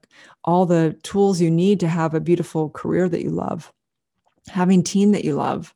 [0.44, 3.72] all the tools you need to have a beautiful career that you love
[4.48, 5.74] having team that you love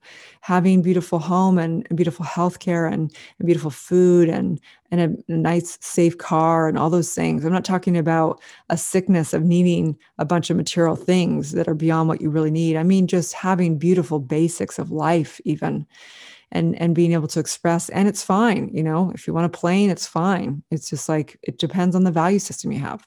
[0.48, 4.58] having beautiful home and, beautiful healthcare and, and beautiful food and
[4.90, 7.44] and a, a, nice safe car and all those things.
[7.44, 11.74] I'm not talking about a sickness of needing a bunch of material things that are
[11.74, 12.76] beyond what you really need.
[12.76, 15.86] I mean just having beautiful basics of life even
[16.50, 19.58] and and being able to express and it's fine you know if you want a
[19.58, 20.62] plane it's fine.
[20.70, 23.06] It's just like it depends on the value system you have.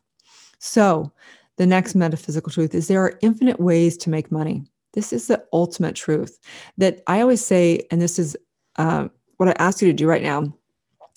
[0.60, 1.12] So
[1.58, 5.43] the next metaphysical truth is there are infinite ways to make money this is the
[5.54, 6.39] ultimate truth
[6.77, 8.38] that I always say, and this is
[8.77, 10.54] uh, what I ask you to do right now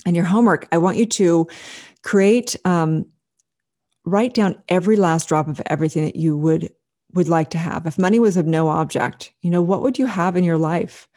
[0.06, 0.68] in your homework.
[0.72, 1.48] I want you to
[2.02, 3.06] create, um,
[4.04, 6.70] write down every last drop of everything that you would
[7.14, 7.86] would like to have.
[7.86, 11.08] If money was of no object, you know, what would you have in your life?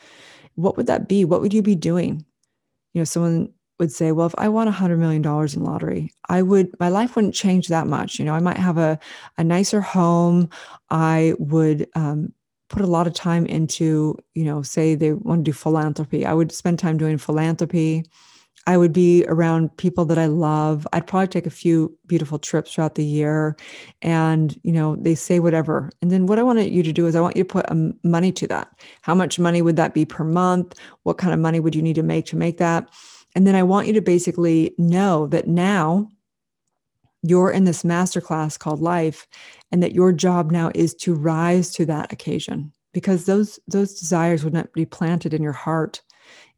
[0.53, 1.25] What would that be?
[1.25, 2.23] What would you be doing?
[2.93, 6.13] You know, someone would say, well, if I won a hundred million dollars in lottery,
[6.29, 8.19] I would, my life wouldn't change that much.
[8.19, 8.99] You know, I might have a,
[9.37, 10.49] a nicer home.
[10.89, 12.33] I would um,
[12.69, 16.25] put a lot of time into, you know, say they want to do philanthropy.
[16.25, 18.03] I would spend time doing philanthropy.
[18.67, 20.85] I would be around people that I love.
[20.91, 23.55] I'd probably take a few beautiful trips throughout the year.
[24.01, 25.89] And, you know, they say whatever.
[26.01, 27.93] And then what I want you to do is I want you to put um,
[28.03, 28.67] money to that.
[29.03, 30.73] How much money would that be per month?
[31.03, 32.89] What kind of money would you need to make to make that?
[33.35, 36.09] And then I want you to basically know that now
[37.23, 39.27] you're in this masterclass called life
[39.71, 44.43] and that your job now is to rise to that occasion because those those desires
[44.43, 46.01] would not be planted in your heart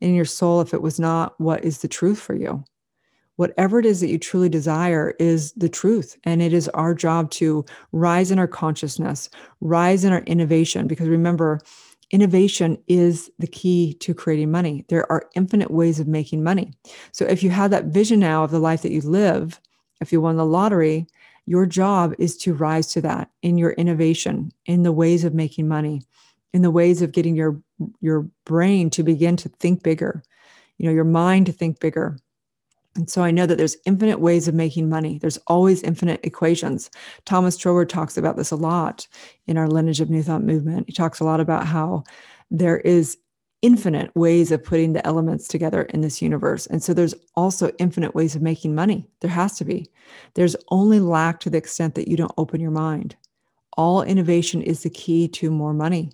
[0.01, 2.63] in your soul if it was not what is the truth for you.
[3.35, 7.31] Whatever it is that you truly desire is the truth and it is our job
[7.31, 9.29] to rise in our consciousness
[9.61, 11.59] rise in our innovation because remember
[12.11, 14.83] innovation is the key to creating money.
[14.89, 16.73] There are infinite ways of making money.
[17.11, 19.59] So if you have that vision now of the life that you live
[20.01, 21.07] if you won the lottery,
[21.45, 25.67] your job is to rise to that in your innovation, in the ways of making
[25.67, 26.03] money,
[26.53, 27.61] in the ways of getting your
[28.01, 30.21] your brain to begin to think bigger,
[30.77, 32.17] you know, your mind to think bigger.
[32.95, 35.19] And so I know that there's infinite ways of making money.
[35.19, 36.89] There's always infinite equations.
[37.25, 39.07] Thomas Troward talks about this a lot
[39.47, 40.87] in our lineage of New Thought movement.
[40.87, 42.03] He talks a lot about how
[42.51, 43.17] there is
[43.61, 46.65] infinite ways of putting the elements together in this universe.
[46.67, 49.07] And so there's also infinite ways of making money.
[49.19, 49.89] There has to be.
[50.35, 53.15] There's only lack to the extent that you don't open your mind.
[53.77, 56.11] All innovation is the key to more money.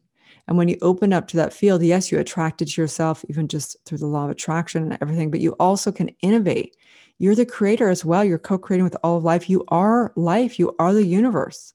[0.47, 3.47] And when you open up to that field, yes, you attract it to yourself, even
[3.47, 6.75] just through the law of attraction and everything, but you also can innovate.
[7.17, 8.23] You're the creator as well.
[8.23, 9.49] You're co creating with all of life.
[9.49, 11.73] You are life, you are the universe.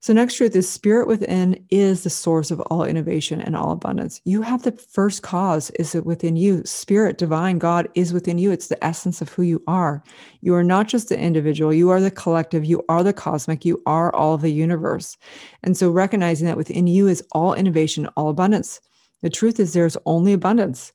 [0.00, 4.20] So, next truth is spirit within is the source of all innovation and all abundance.
[4.24, 6.62] You have the first cause is it within you.
[6.64, 8.52] Spirit, divine, God is within you.
[8.52, 10.04] It's the essence of who you are.
[10.42, 13.82] You are not just the individual, you are the collective, you are the cosmic, you
[13.86, 15.16] are all of the universe.
[15.62, 18.80] And so, recognizing that within you is all innovation, all abundance.
[19.22, 20.92] The truth is, there's only abundance.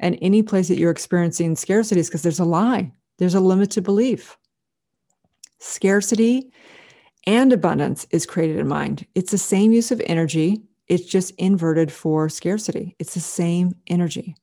[0.00, 3.84] And any place that you're experiencing scarcity is because there's a lie, there's a limited
[3.84, 4.38] belief.
[5.58, 6.52] Scarcity
[7.26, 9.06] and abundance is created in mind.
[9.14, 12.94] It's the same use of energy, it's just inverted for scarcity.
[12.98, 14.36] It's the same energy.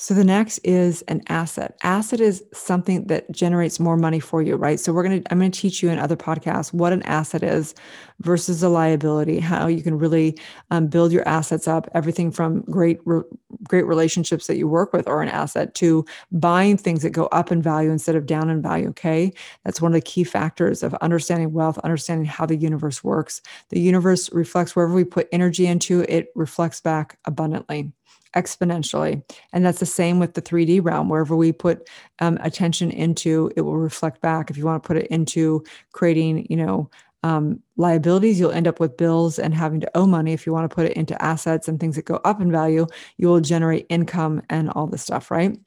[0.00, 1.76] So the next is an asset.
[1.82, 4.78] Asset is something that generates more money for you, right?
[4.78, 7.42] So we're going to I'm going to teach you in other podcasts what an asset
[7.42, 7.74] is
[8.20, 10.38] versus a liability, how you can really
[10.70, 13.24] um, build your assets up, everything from great re-
[13.64, 17.50] great relationships that you work with are an asset to buying things that go up
[17.50, 19.32] in value instead of down in value, okay?
[19.64, 23.42] That's one of the key factors of understanding wealth, understanding how the universe works.
[23.70, 27.92] The universe reflects wherever we put energy into, it reflects back abundantly
[28.34, 29.22] exponentially.
[29.52, 31.08] And that's the same with the 3D realm.
[31.08, 31.88] Wherever we put
[32.20, 34.50] um, attention into, it will reflect back.
[34.50, 36.90] If you want to put it into creating, you know,
[37.24, 40.32] um, liabilities, you'll end up with bills and having to owe money.
[40.32, 42.86] If you want to put it into assets and things that go up in value,
[43.16, 45.58] you will generate income and all this stuff, right?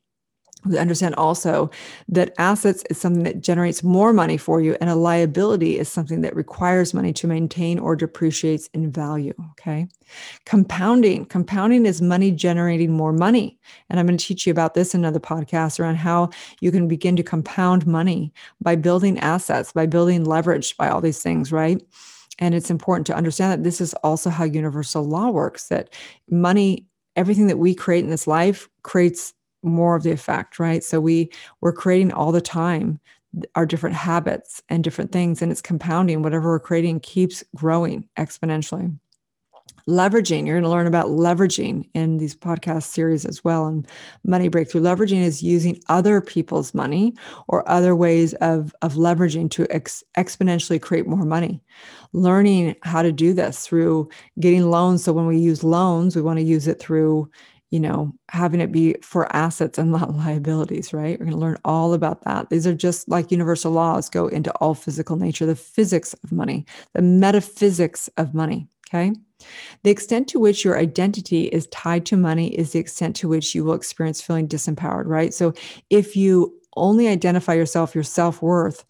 [0.65, 1.69] We understand also
[2.07, 6.21] that assets is something that generates more money for you and a liability is something
[6.21, 9.87] that requires money to maintain or depreciates in value okay?
[10.45, 13.59] Compounding compounding is money generating more money.
[13.89, 16.87] And i'm going to teach you about this in another podcast around how you can
[16.87, 21.81] begin to compound money by building assets by building leverage by all these things right?
[22.39, 25.93] And it's important to understand that this is also how universal law works that
[26.29, 30.83] money everything that we create in this life creates more of the effect, right?
[30.83, 32.99] So we we're creating all the time
[33.55, 36.21] our different habits and different things, and it's compounding.
[36.21, 38.93] Whatever we're creating keeps growing exponentially.
[39.87, 43.65] Leveraging, you're going to learn about leveraging in these podcast series as well.
[43.65, 43.87] And
[44.23, 47.15] money breakthrough leveraging is using other people's money
[47.47, 51.63] or other ways of, of leveraging to ex- exponentially create more money.
[52.13, 55.03] Learning how to do this through getting loans.
[55.03, 57.31] So when we use loans, we want to use it through
[57.71, 61.19] you know, having it be for assets and not liabilities, right?
[61.19, 62.49] We're going to learn all about that.
[62.49, 66.65] These are just like universal laws go into all physical nature, the physics of money,
[66.93, 68.67] the metaphysics of money.
[68.93, 69.13] Okay.
[69.83, 73.55] The extent to which your identity is tied to money is the extent to which
[73.55, 75.33] you will experience feeling disempowered, right?
[75.33, 75.53] So
[75.89, 78.83] if you only identify yourself, your self worth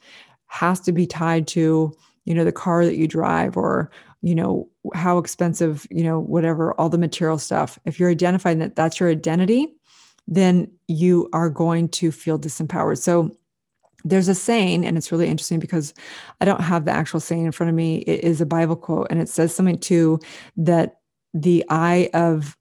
[0.48, 1.94] has to be tied to,
[2.26, 3.92] you know, the car that you drive or
[4.22, 7.78] you know how expensive you know whatever all the material stuff.
[7.86, 9.76] If you're identifying that that's your identity
[10.28, 12.98] then you are going to feel disempowered.
[12.98, 13.36] So
[14.04, 15.94] there's a saying and it's really interesting because
[16.40, 17.98] i don't have the actual saying in front of me.
[18.00, 20.20] It is a bible quote and it says something too
[20.58, 21.00] that
[21.34, 22.58] the eye of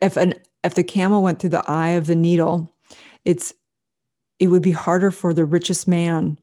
[0.00, 2.74] if an if the camel went through the eye of the needle
[3.24, 3.52] it's
[4.38, 6.38] it would be harder for the richest man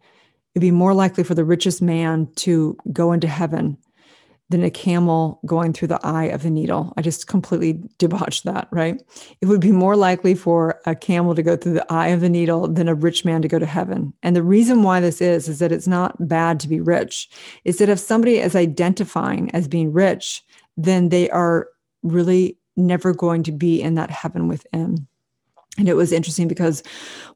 [0.54, 3.76] it'd be more likely for the richest man to go into heaven
[4.52, 6.94] than a camel going through the eye of the needle.
[6.98, 9.02] I just completely debauched that, right?
[9.40, 12.30] It would be more likely for a camel to go through the eye of the
[12.30, 14.14] needle than a rich man to go to heaven.
[14.22, 17.30] And the reason why this is, is that it's not bad to be rich.
[17.64, 20.44] Is that if somebody is identifying as being rich,
[20.76, 21.68] then they are
[22.04, 25.08] really never going to be in that heaven within.
[25.78, 26.84] And it was interesting because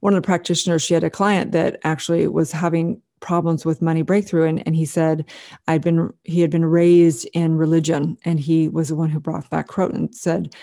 [0.01, 4.03] one of the practitioners, she had a client that actually was having problems with money
[4.03, 5.25] breakthrough and, and he said
[5.67, 9.49] i'd been he had been raised in religion and he was the one who brought
[9.49, 10.53] back croton said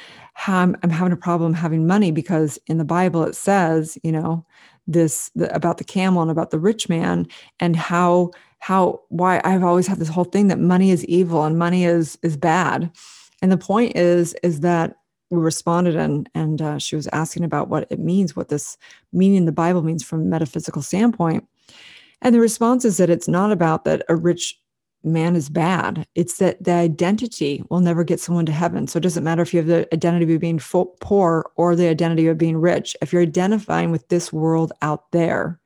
[0.46, 4.46] I'm, I'm having a problem having money because in the bible it says you know
[4.86, 7.26] this the, about the camel and about the rich man
[7.60, 8.30] and how
[8.62, 12.16] how why I've always had this whole thing that money is evil and money is
[12.22, 12.92] is bad.
[13.42, 14.96] And the point is is that
[15.30, 18.76] we responded and and uh, she was asking about what it means, what this
[19.12, 21.44] meaning the Bible means from a metaphysical standpoint.
[22.22, 24.58] And the response is that it's not about that a rich
[25.04, 26.06] man is bad.
[26.14, 28.86] It's that the identity will never get someone to heaven.
[28.86, 31.88] So it doesn't matter if you have the identity of being fo- poor or the
[31.88, 32.96] identity of being rich.
[33.02, 35.58] If you're identifying with this world out there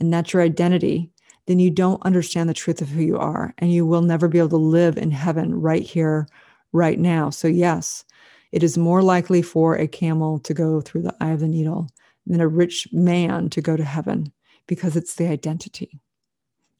[0.00, 1.10] and that's your identity,
[1.46, 4.38] then you don't understand the truth of who you are and you will never be
[4.38, 6.26] able to live in heaven right here,
[6.72, 7.28] right now.
[7.28, 8.04] So, yes,
[8.52, 11.90] it is more likely for a camel to go through the eye of the needle
[12.26, 14.32] than a rich man to go to heaven
[14.70, 16.00] because it's the identity.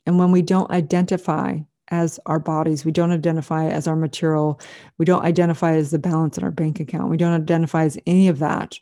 [0.07, 1.59] And when we don't identify
[1.91, 2.85] as our bodies.
[2.85, 4.61] We don't identify as our material.
[4.99, 7.11] We don't identify as the balance in our bank account.
[7.11, 8.79] We don't identify as any of that.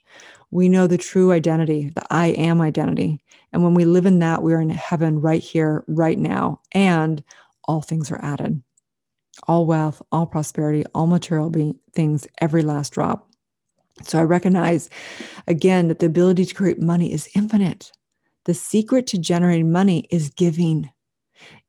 [0.50, 3.22] We know the true identity, the I am identity.
[3.52, 6.60] And when we live in that, we're in heaven right here, right now.
[6.72, 7.22] And
[7.64, 8.62] all things are added
[9.46, 11.52] all wealth, all prosperity, all material
[11.92, 13.30] things, every last drop.
[14.02, 14.90] So I recognize
[15.46, 17.92] again that the ability to create money is infinite.
[18.48, 20.90] The secret to generating money is giving.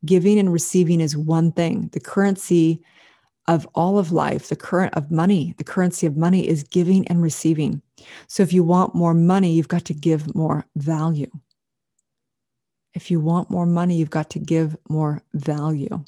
[0.05, 1.89] Giving and receiving is one thing.
[1.91, 2.81] The currency
[3.49, 7.21] of all of life, the current of money, the currency of money is giving and
[7.21, 7.81] receiving.
[8.27, 11.29] So if you want more money, you've got to give more value.
[12.93, 16.05] If you want more money, you've got to give more value.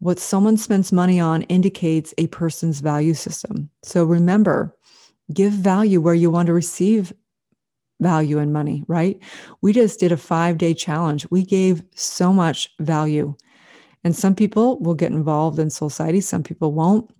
[0.00, 3.70] What someone spends money on indicates a person's value system.
[3.82, 4.76] So remember,
[5.32, 7.10] give value where you want to receive
[8.00, 9.18] value and money, right?
[9.62, 11.26] We just did a five day challenge.
[11.30, 13.34] We gave so much value.
[14.04, 17.10] And some people will get involved in Soulciety, some people won't.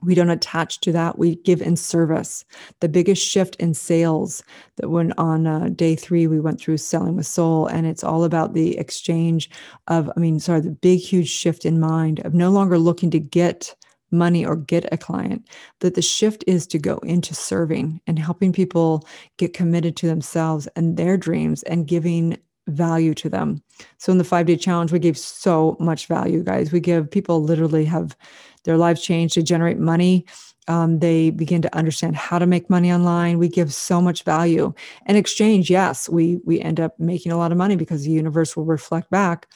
[0.00, 1.18] We don't attach to that.
[1.18, 2.44] We give in service.
[2.80, 4.44] The biggest shift in sales
[4.76, 8.22] that when on uh, day three, we went through selling with soul, and it's all
[8.22, 9.50] about the exchange
[9.88, 13.18] of, I mean, sorry, the big, huge shift in mind of no longer looking to
[13.18, 13.74] get
[14.10, 15.48] money or get a client,
[15.80, 19.06] that the shift is to go into serving and helping people
[19.36, 22.38] get committed to themselves and their dreams and giving
[22.68, 23.62] value to them.
[23.98, 26.70] So in the 5-day challenge we gave so much value guys.
[26.72, 28.16] We give people literally have
[28.64, 30.26] their lives changed to generate money.
[30.66, 33.38] Um, they begin to understand how to make money online.
[33.38, 34.74] We give so much value.
[35.06, 38.54] In exchange, yes, we we end up making a lot of money because the universe
[38.54, 39.48] will reflect back.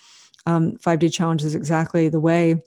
[0.46, 2.62] Um, five day challenge is exactly the way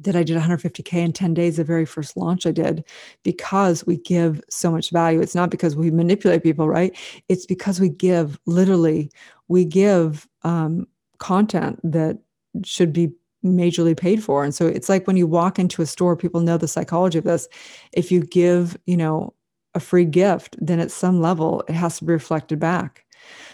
[0.00, 2.84] that I did 150K in 10 days, the very first launch I did,
[3.22, 5.20] because we give so much value.
[5.20, 6.96] It's not because we manipulate people, right?
[7.28, 9.10] It's because we give, literally,
[9.48, 10.86] we give um,
[11.18, 12.18] content that
[12.64, 13.12] should be
[13.44, 14.44] majorly paid for.
[14.44, 17.24] And so it's like when you walk into a store, people know the psychology of
[17.24, 17.48] this.
[17.92, 19.34] If you give, you know,
[19.74, 23.04] a free gift, then at some level it has to be reflected back.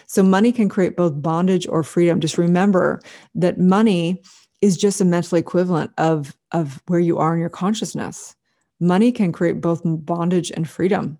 [0.07, 2.19] So money can create both bondage or freedom.
[2.19, 3.01] Just remember
[3.35, 4.21] that money
[4.61, 8.35] is just a mental equivalent of of where you are in your consciousness.
[8.79, 11.17] Money can create both bondage and freedom.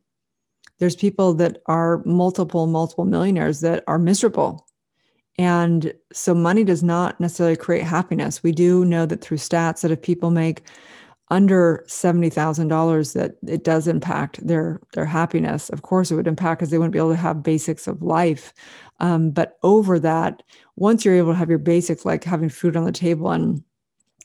[0.79, 4.65] There's people that are multiple multiple millionaires that are miserable.
[5.39, 8.41] And so money does not necessarily create happiness.
[8.41, 10.63] We do know that through stats that if people make
[11.29, 15.69] under $70,000 that it does impact their their happiness.
[15.69, 18.53] Of course it would impact because they wouldn't be able to have basics of life.
[18.99, 20.41] Um, but over that
[20.77, 23.61] once you're able to have your basics like having food on the table and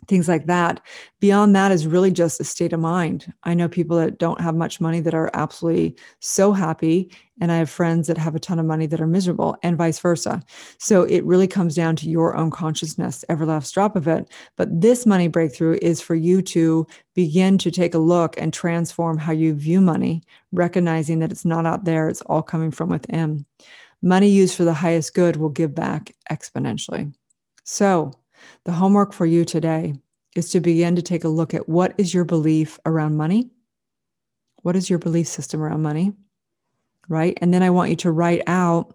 [0.08, 0.80] things like that.
[1.20, 3.32] Beyond that is really just a state of mind.
[3.44, 7.56] I know people that don't have much money that are absolutely so happy and i
[7.56, 10.42] have friends that have a ton of money that are miserable and vice versa.
[10.78, 14.28] So it really comes down to your own consciousness every last drop of it.
[14.56, 19.18] But this money breakthrough is for you to begin to take a look and transform
[19.18, 20.22] how you view money
[20.52, 23.46] recognizing that it's not out there it's all coming from within.
[24.02, 27.14] Money used for the highest good will give back exponentially.
[27.64, 28.12] So,
[28.64, 29.94] the homework for you today
[30.34, 33.50] is to begin to take a look at what is your belief around money?
[34.62, 36.12] What is your belief system around money?
[37.08, 37.36] Right?
[37.40, 38.94] And then I want you to write out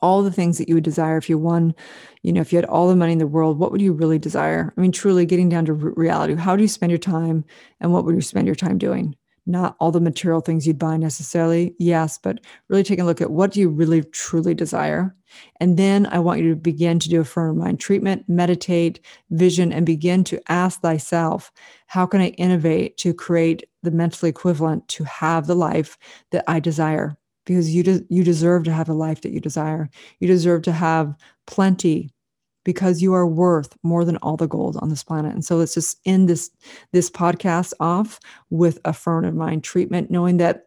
[0.00, 1.74] all the things that you would desire if you won,
[2.22, 4.18] you know, if you had all the money in the world, what would you really
[4.18, 4.74] desire?
[4.76, 6.34] I mean, truly getting down to reality.
[6.34, 7.44] How do you spend your time
[7.80, 9.14] and what would you spend your time doing?
[9.46, 12.38] Not all the material things you'd buy necessarily yes but
[12.68, 15.14] really taking a look at what do you really truly desire
[15.60, 19.72] and then i want you to begin to do a firm mind treatment meditate vision
[19.72, 21.50] and begin to ask thyself
[21.86, 25.98] how can i innovate to create the mental equivalent to have the life
[26.30, 29.90] that i desire because you de- you deserve to have the life that you desire.
[30.20, 31.14] You deserve to have
[31.46, 32.10] plenty
[32.64, 35.32] because you are worth more than all the gold on this planet.
[35.32, 36.50] And so let's just end this
[36.92, 40.66] this podcast off with affirmative mind treatment, knowing that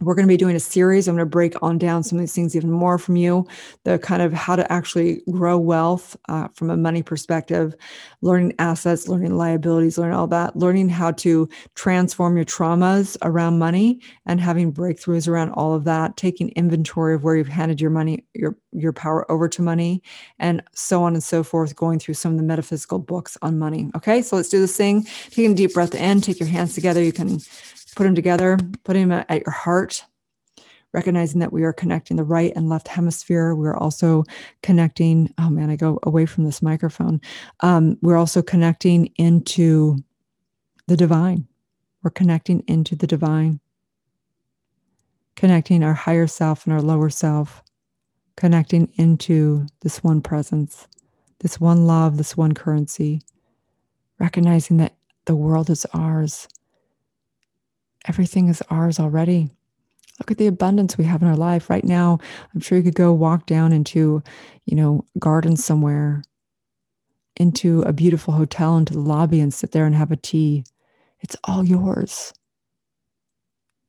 [0.00, 1.06] we're going to be doing a series.
[1.06, 3.46] I'm going to break on down some of these things even more from you,
[3.84, 7.74] the kind of how to actually grow wealth uh, from a money perspective,
[8.20, 14.00] learning assets, learning liabilities, learning all that, learning how to transform your traumas around money
[14.26, 18.24] and having breakthroughs around all of that, taking inventory of where you've handed your money,
[18.34, 20.02] your your power over to money,
[20.40, 23.88] and so on and so forth, going through some of the metaphysical books on money.
[23.94, 25.04] Okay, so let's do this thing.
[25.30, 27.00] Taking a deep breath in, take your hands together.
[27.00, 27.38] You can
[27.94, 30.04] put them together, put them at your heart,
[30.92, 33.54] recognizing that we are connecting the right and left hemisphere.
[33.54, 34.24] We're also
[34.62, 37.20] connecting, oh man, I go away from this microphone.
[37.60, 39.98] Um, we're also connecting into
[40.86, 41.46] the divine.
[42.02, 43.60] We're connecting into the divine,
[45.36, 47.62] connecting our higher self and our lower self,
[48.36, 50.86] connecting into this one presence,
[51.40, 53.22] this one love, this one currency,
[54.18, 56.46] recognizing that the world is ours
[58.06, 59.50] everything is ours already.
[60.20, 62.18] Look at the abundance we have in our life right now.
[62.54, 64.22] I'm sure you could go walk down into,
[64.64, 66.22] you know, garden somewhere,
[67.36, 70.64] into a beautiful hotel, into the lobby and sit there and have a tea.
[71.20, 72.32] It's all yours.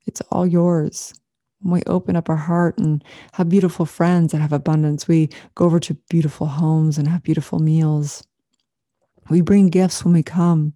[0.07, 1.13] It's all yours.
[1.59, 3.03] When we open up our heart and
[3.33, 7.59] have beautiful friends that have abundance, we go over to beautiful homes and have beautiful
[7.59, 8.25] meals.
[9.29, 10.73] We bring gifts when we come.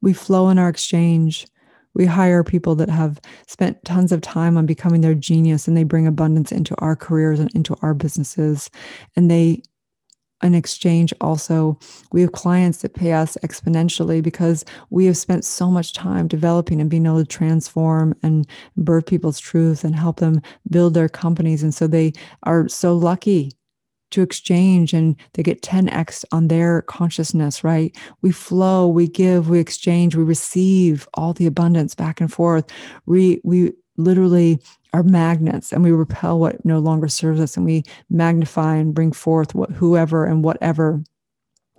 [0.00, 1.46] We flow in our exchange.
[1.94, 5.84] We hire people that have spent tons of time on becoming their genius and they
[5.84, 8.70] bring abundance into our careers and into our businesses.
[9.16, 9.62] And they,
[10.42, 11.78] in exchange, also,
[12.12, 16.80] we have clients that pay us exponentially because we have spent so much time developing
[16.80, 21.62] and being able to transform and birth people's truth and help them build their companies.
[21.62, 23.52] And so they are so lucky
[24.10, 27.96] to exchange and they get 10x on their consciousness, right?
[28.22, 32.66] We flow, we give, we exchange, we receive all the abundance back and forth.
[33.06, 34.60] We, we literally
[34.92, 39.12] are magnets and we repel what no longer serves us and we magnify and bring
[39.12, 41.02] forth what, whoever and whatever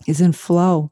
[0.08, 0.92] is in flow.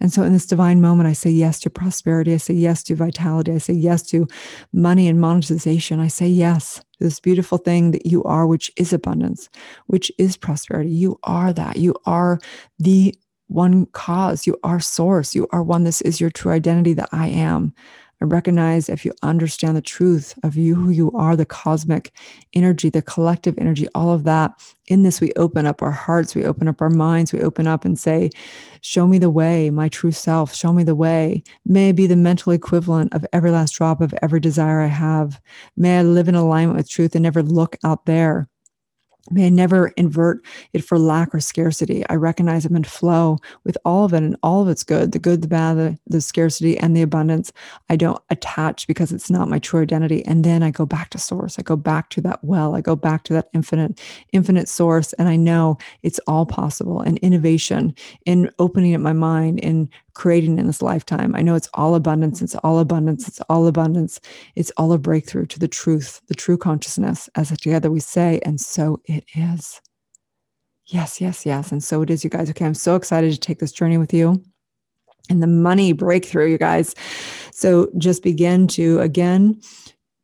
[0.00, 2.32] And so in this divine moment, I say yes to prosperity.
[2.32, 3.52] I say yes to vitality.
[3.52, 4.26] I say yes to
[4.72, 6.00] money and monetization.
[6.00, 9.50] I say yes to this beautiful thing that you are, which is abundance,
[9.86, 10.90] which is prosperity.
[10.90, 11.76] You are that.
[11.76, 12.38] You are
[12.78, 13.14] the
[13.48, 14.46] one cause.
[14.46, 15.34] You are source.
[15.34, 15.84] You are one.
[15.84, 17.74] This is your true identity that I am.
[18.22, 22.12] I recognize if you understand the truth of you, who you are, the cosmic
[22.52, 24.52] energy, the collective energy, all of that.
[24.88, 27.84] In this, we open up our hearts, we open up our minds, we open up
[27.86, 28.30] and say,
[28.82, 31.42] Show me the way, my true self, show me the way.
[31.64, 35.40] May I be the mental equivalent of every last drop of every desire I have.
[35.76, 38.48] May I live in alignment with truth and never look out there
[39.30, 42.04] May I never invert it for lack or scarcity.
[42.08, 45.18] I recognize I'm in flow with all of it and all of it's good the
[45.18, 47.52] good, the bad, the, the scarcity, and the abundance.
[47.88, 50.24] I don't attach because it's not my true identity.
[50.24, 51.58] And then I go back to source.
[51.58, 52.74] I go back to that well.
[52.74, 54.00] I go back to that infinite,
[54.32, 55.12] infinite source.
[55.14, 57.00] And I know it's all possible.
[57.00, 57.94] And innovation
[58.26, 61.34] in opening up my mind, in creating in this lifetime.
[61.34, 62.42] I know it's all abundance.
[62.42, 63.28] It's all abundance.
[63.28, 64.20] It's all abundance.
[64.56, 68.60] It's all a breakthrough to the truth, the true consciousness, as together we say, and
[68.60, 69.80] so it is.
[70.86, 71.70] Yes, yes, yes.
[71.70, 72.50] And so it is, you guys.
[72.50, 74.42] Okay, I'm so excited to take this journey with you
[75.28, 76.94] and the money breakthrough, you guys.
[77.52, 79.60] So just begin to, again,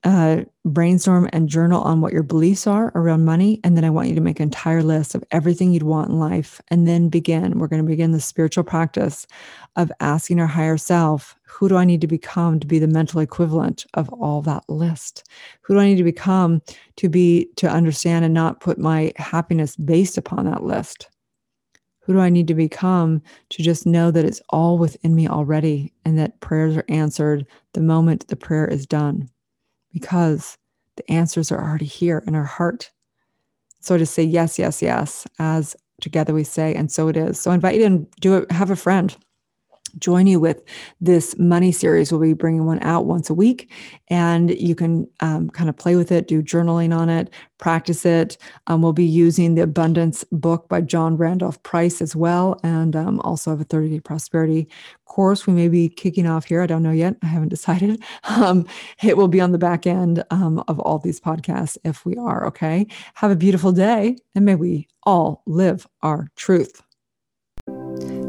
[0.07, 3.59] uh, brainstorm and journal on what your beliefs are around money.
[3.65, 6.21] And then I want you to make an entire list of everything you'd want in
[6.21, 6.61] life.
[6.69, 7.59] And then begin.
[7.59, 9.27] We're going to begin the spiritual practice
[9.75, 13.19] of asking our higher self, who do I need to become to be the mental
[13.19, 15.29] equivalent of all that list?
[15.63, 16.63] Who do I need to become
[16.97, 21.09] to be, to understand and not put my happiness based upon that list?
[22.03, 25.93] Who do I need to become to just know that it's all within me already
[26.05, 29.29] and that prayers are answered the moment the prayer is done?
[29.99, 30.59] Because
[30.97, 32.91] the answers are already here in our heart.
[33.81, 37.41] So to say yes, yes, yes, as together we say, and so it is.
[37.41, 39.17] So I invite you to do it, have a friend
[39.99, 40.63] join you with
[41.01, 42.11] this money series.
[42.11, 43.71] We'll be bringing one out once a week,
[44.09, 48.39] and you can um, kind of play with it, do journaling on it, practice it.
[48.67, 53.21] Um, we'll be using the Abundance book by John Randolph Price as well, and um,
[53.21, 54.69] also have a 30 day prosperity
[55.17, 56.61] course we may be kicking off here.
[56.61, 57.17] I don't know yet.
[57.23, 58.03] I haven't decided.
[58.25, 58.67] Um,
[59.03, 62.47] it will be on the back end um, of all these podcasts if we are.
[62.47, 62.87] Okay.
[63.15, 66.86] Have a beautiful day, and may we all live our truth.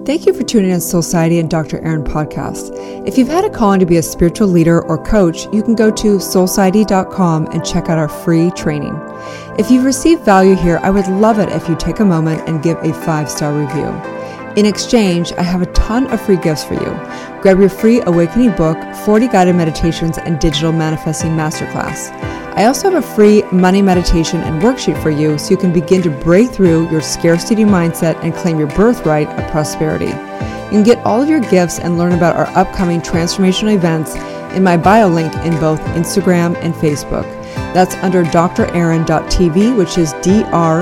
[0.08, 1.82] Thank you for tuning in to Soulciety and Dr.
[1.82, 2.72] Erin podcast.
[3.06, 5.92] If you've had a calling to be a spiritual leader or coach, you can go
[5.92, 8.98] to soulciety.com and check out our free training.
[9.60, 12.64] If you've received value here, I would love it if you take a moment and
[12.64, 13.88] give a five star review.
[14.56, 17.42] In exchange, I have a ton of free gifts for you.
[17.42, 22.37] Grab your free awakening book, 40 guided meditations, and digital manifesting masterclass.
[22.58, 26.02] I also have a free money meditation and worksheet for you so you can begin
[26.02, 30.08] to break through your scarcity mindset and claim your birthright of prosperity.
[30.08, 34.16] You can get all of your gifts and learn about our upcoming transformational events
[34.56, 37.32] in my bio link in both Instagram and Facebook.
[37.76, 40.82] That's under drerin.tv, which is D R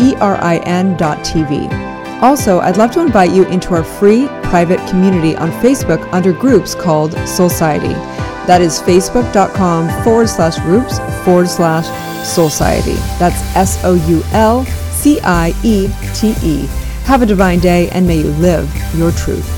[0.00, 2.22] E R I N.tv.
[2.22, 6.76] Also, I'd love to invite you into our free private community on Facebook under groups
[6.76, 8.15] called Soulciety.
[8.46, 11.86] That is facebook.com forward slash groups forward slash
[12.26, 12.96] Soulciety.
[13.18, 16.66] That's S O U L C I E T E.
[17.04, 19.55] Have a divine day and may you live your truth.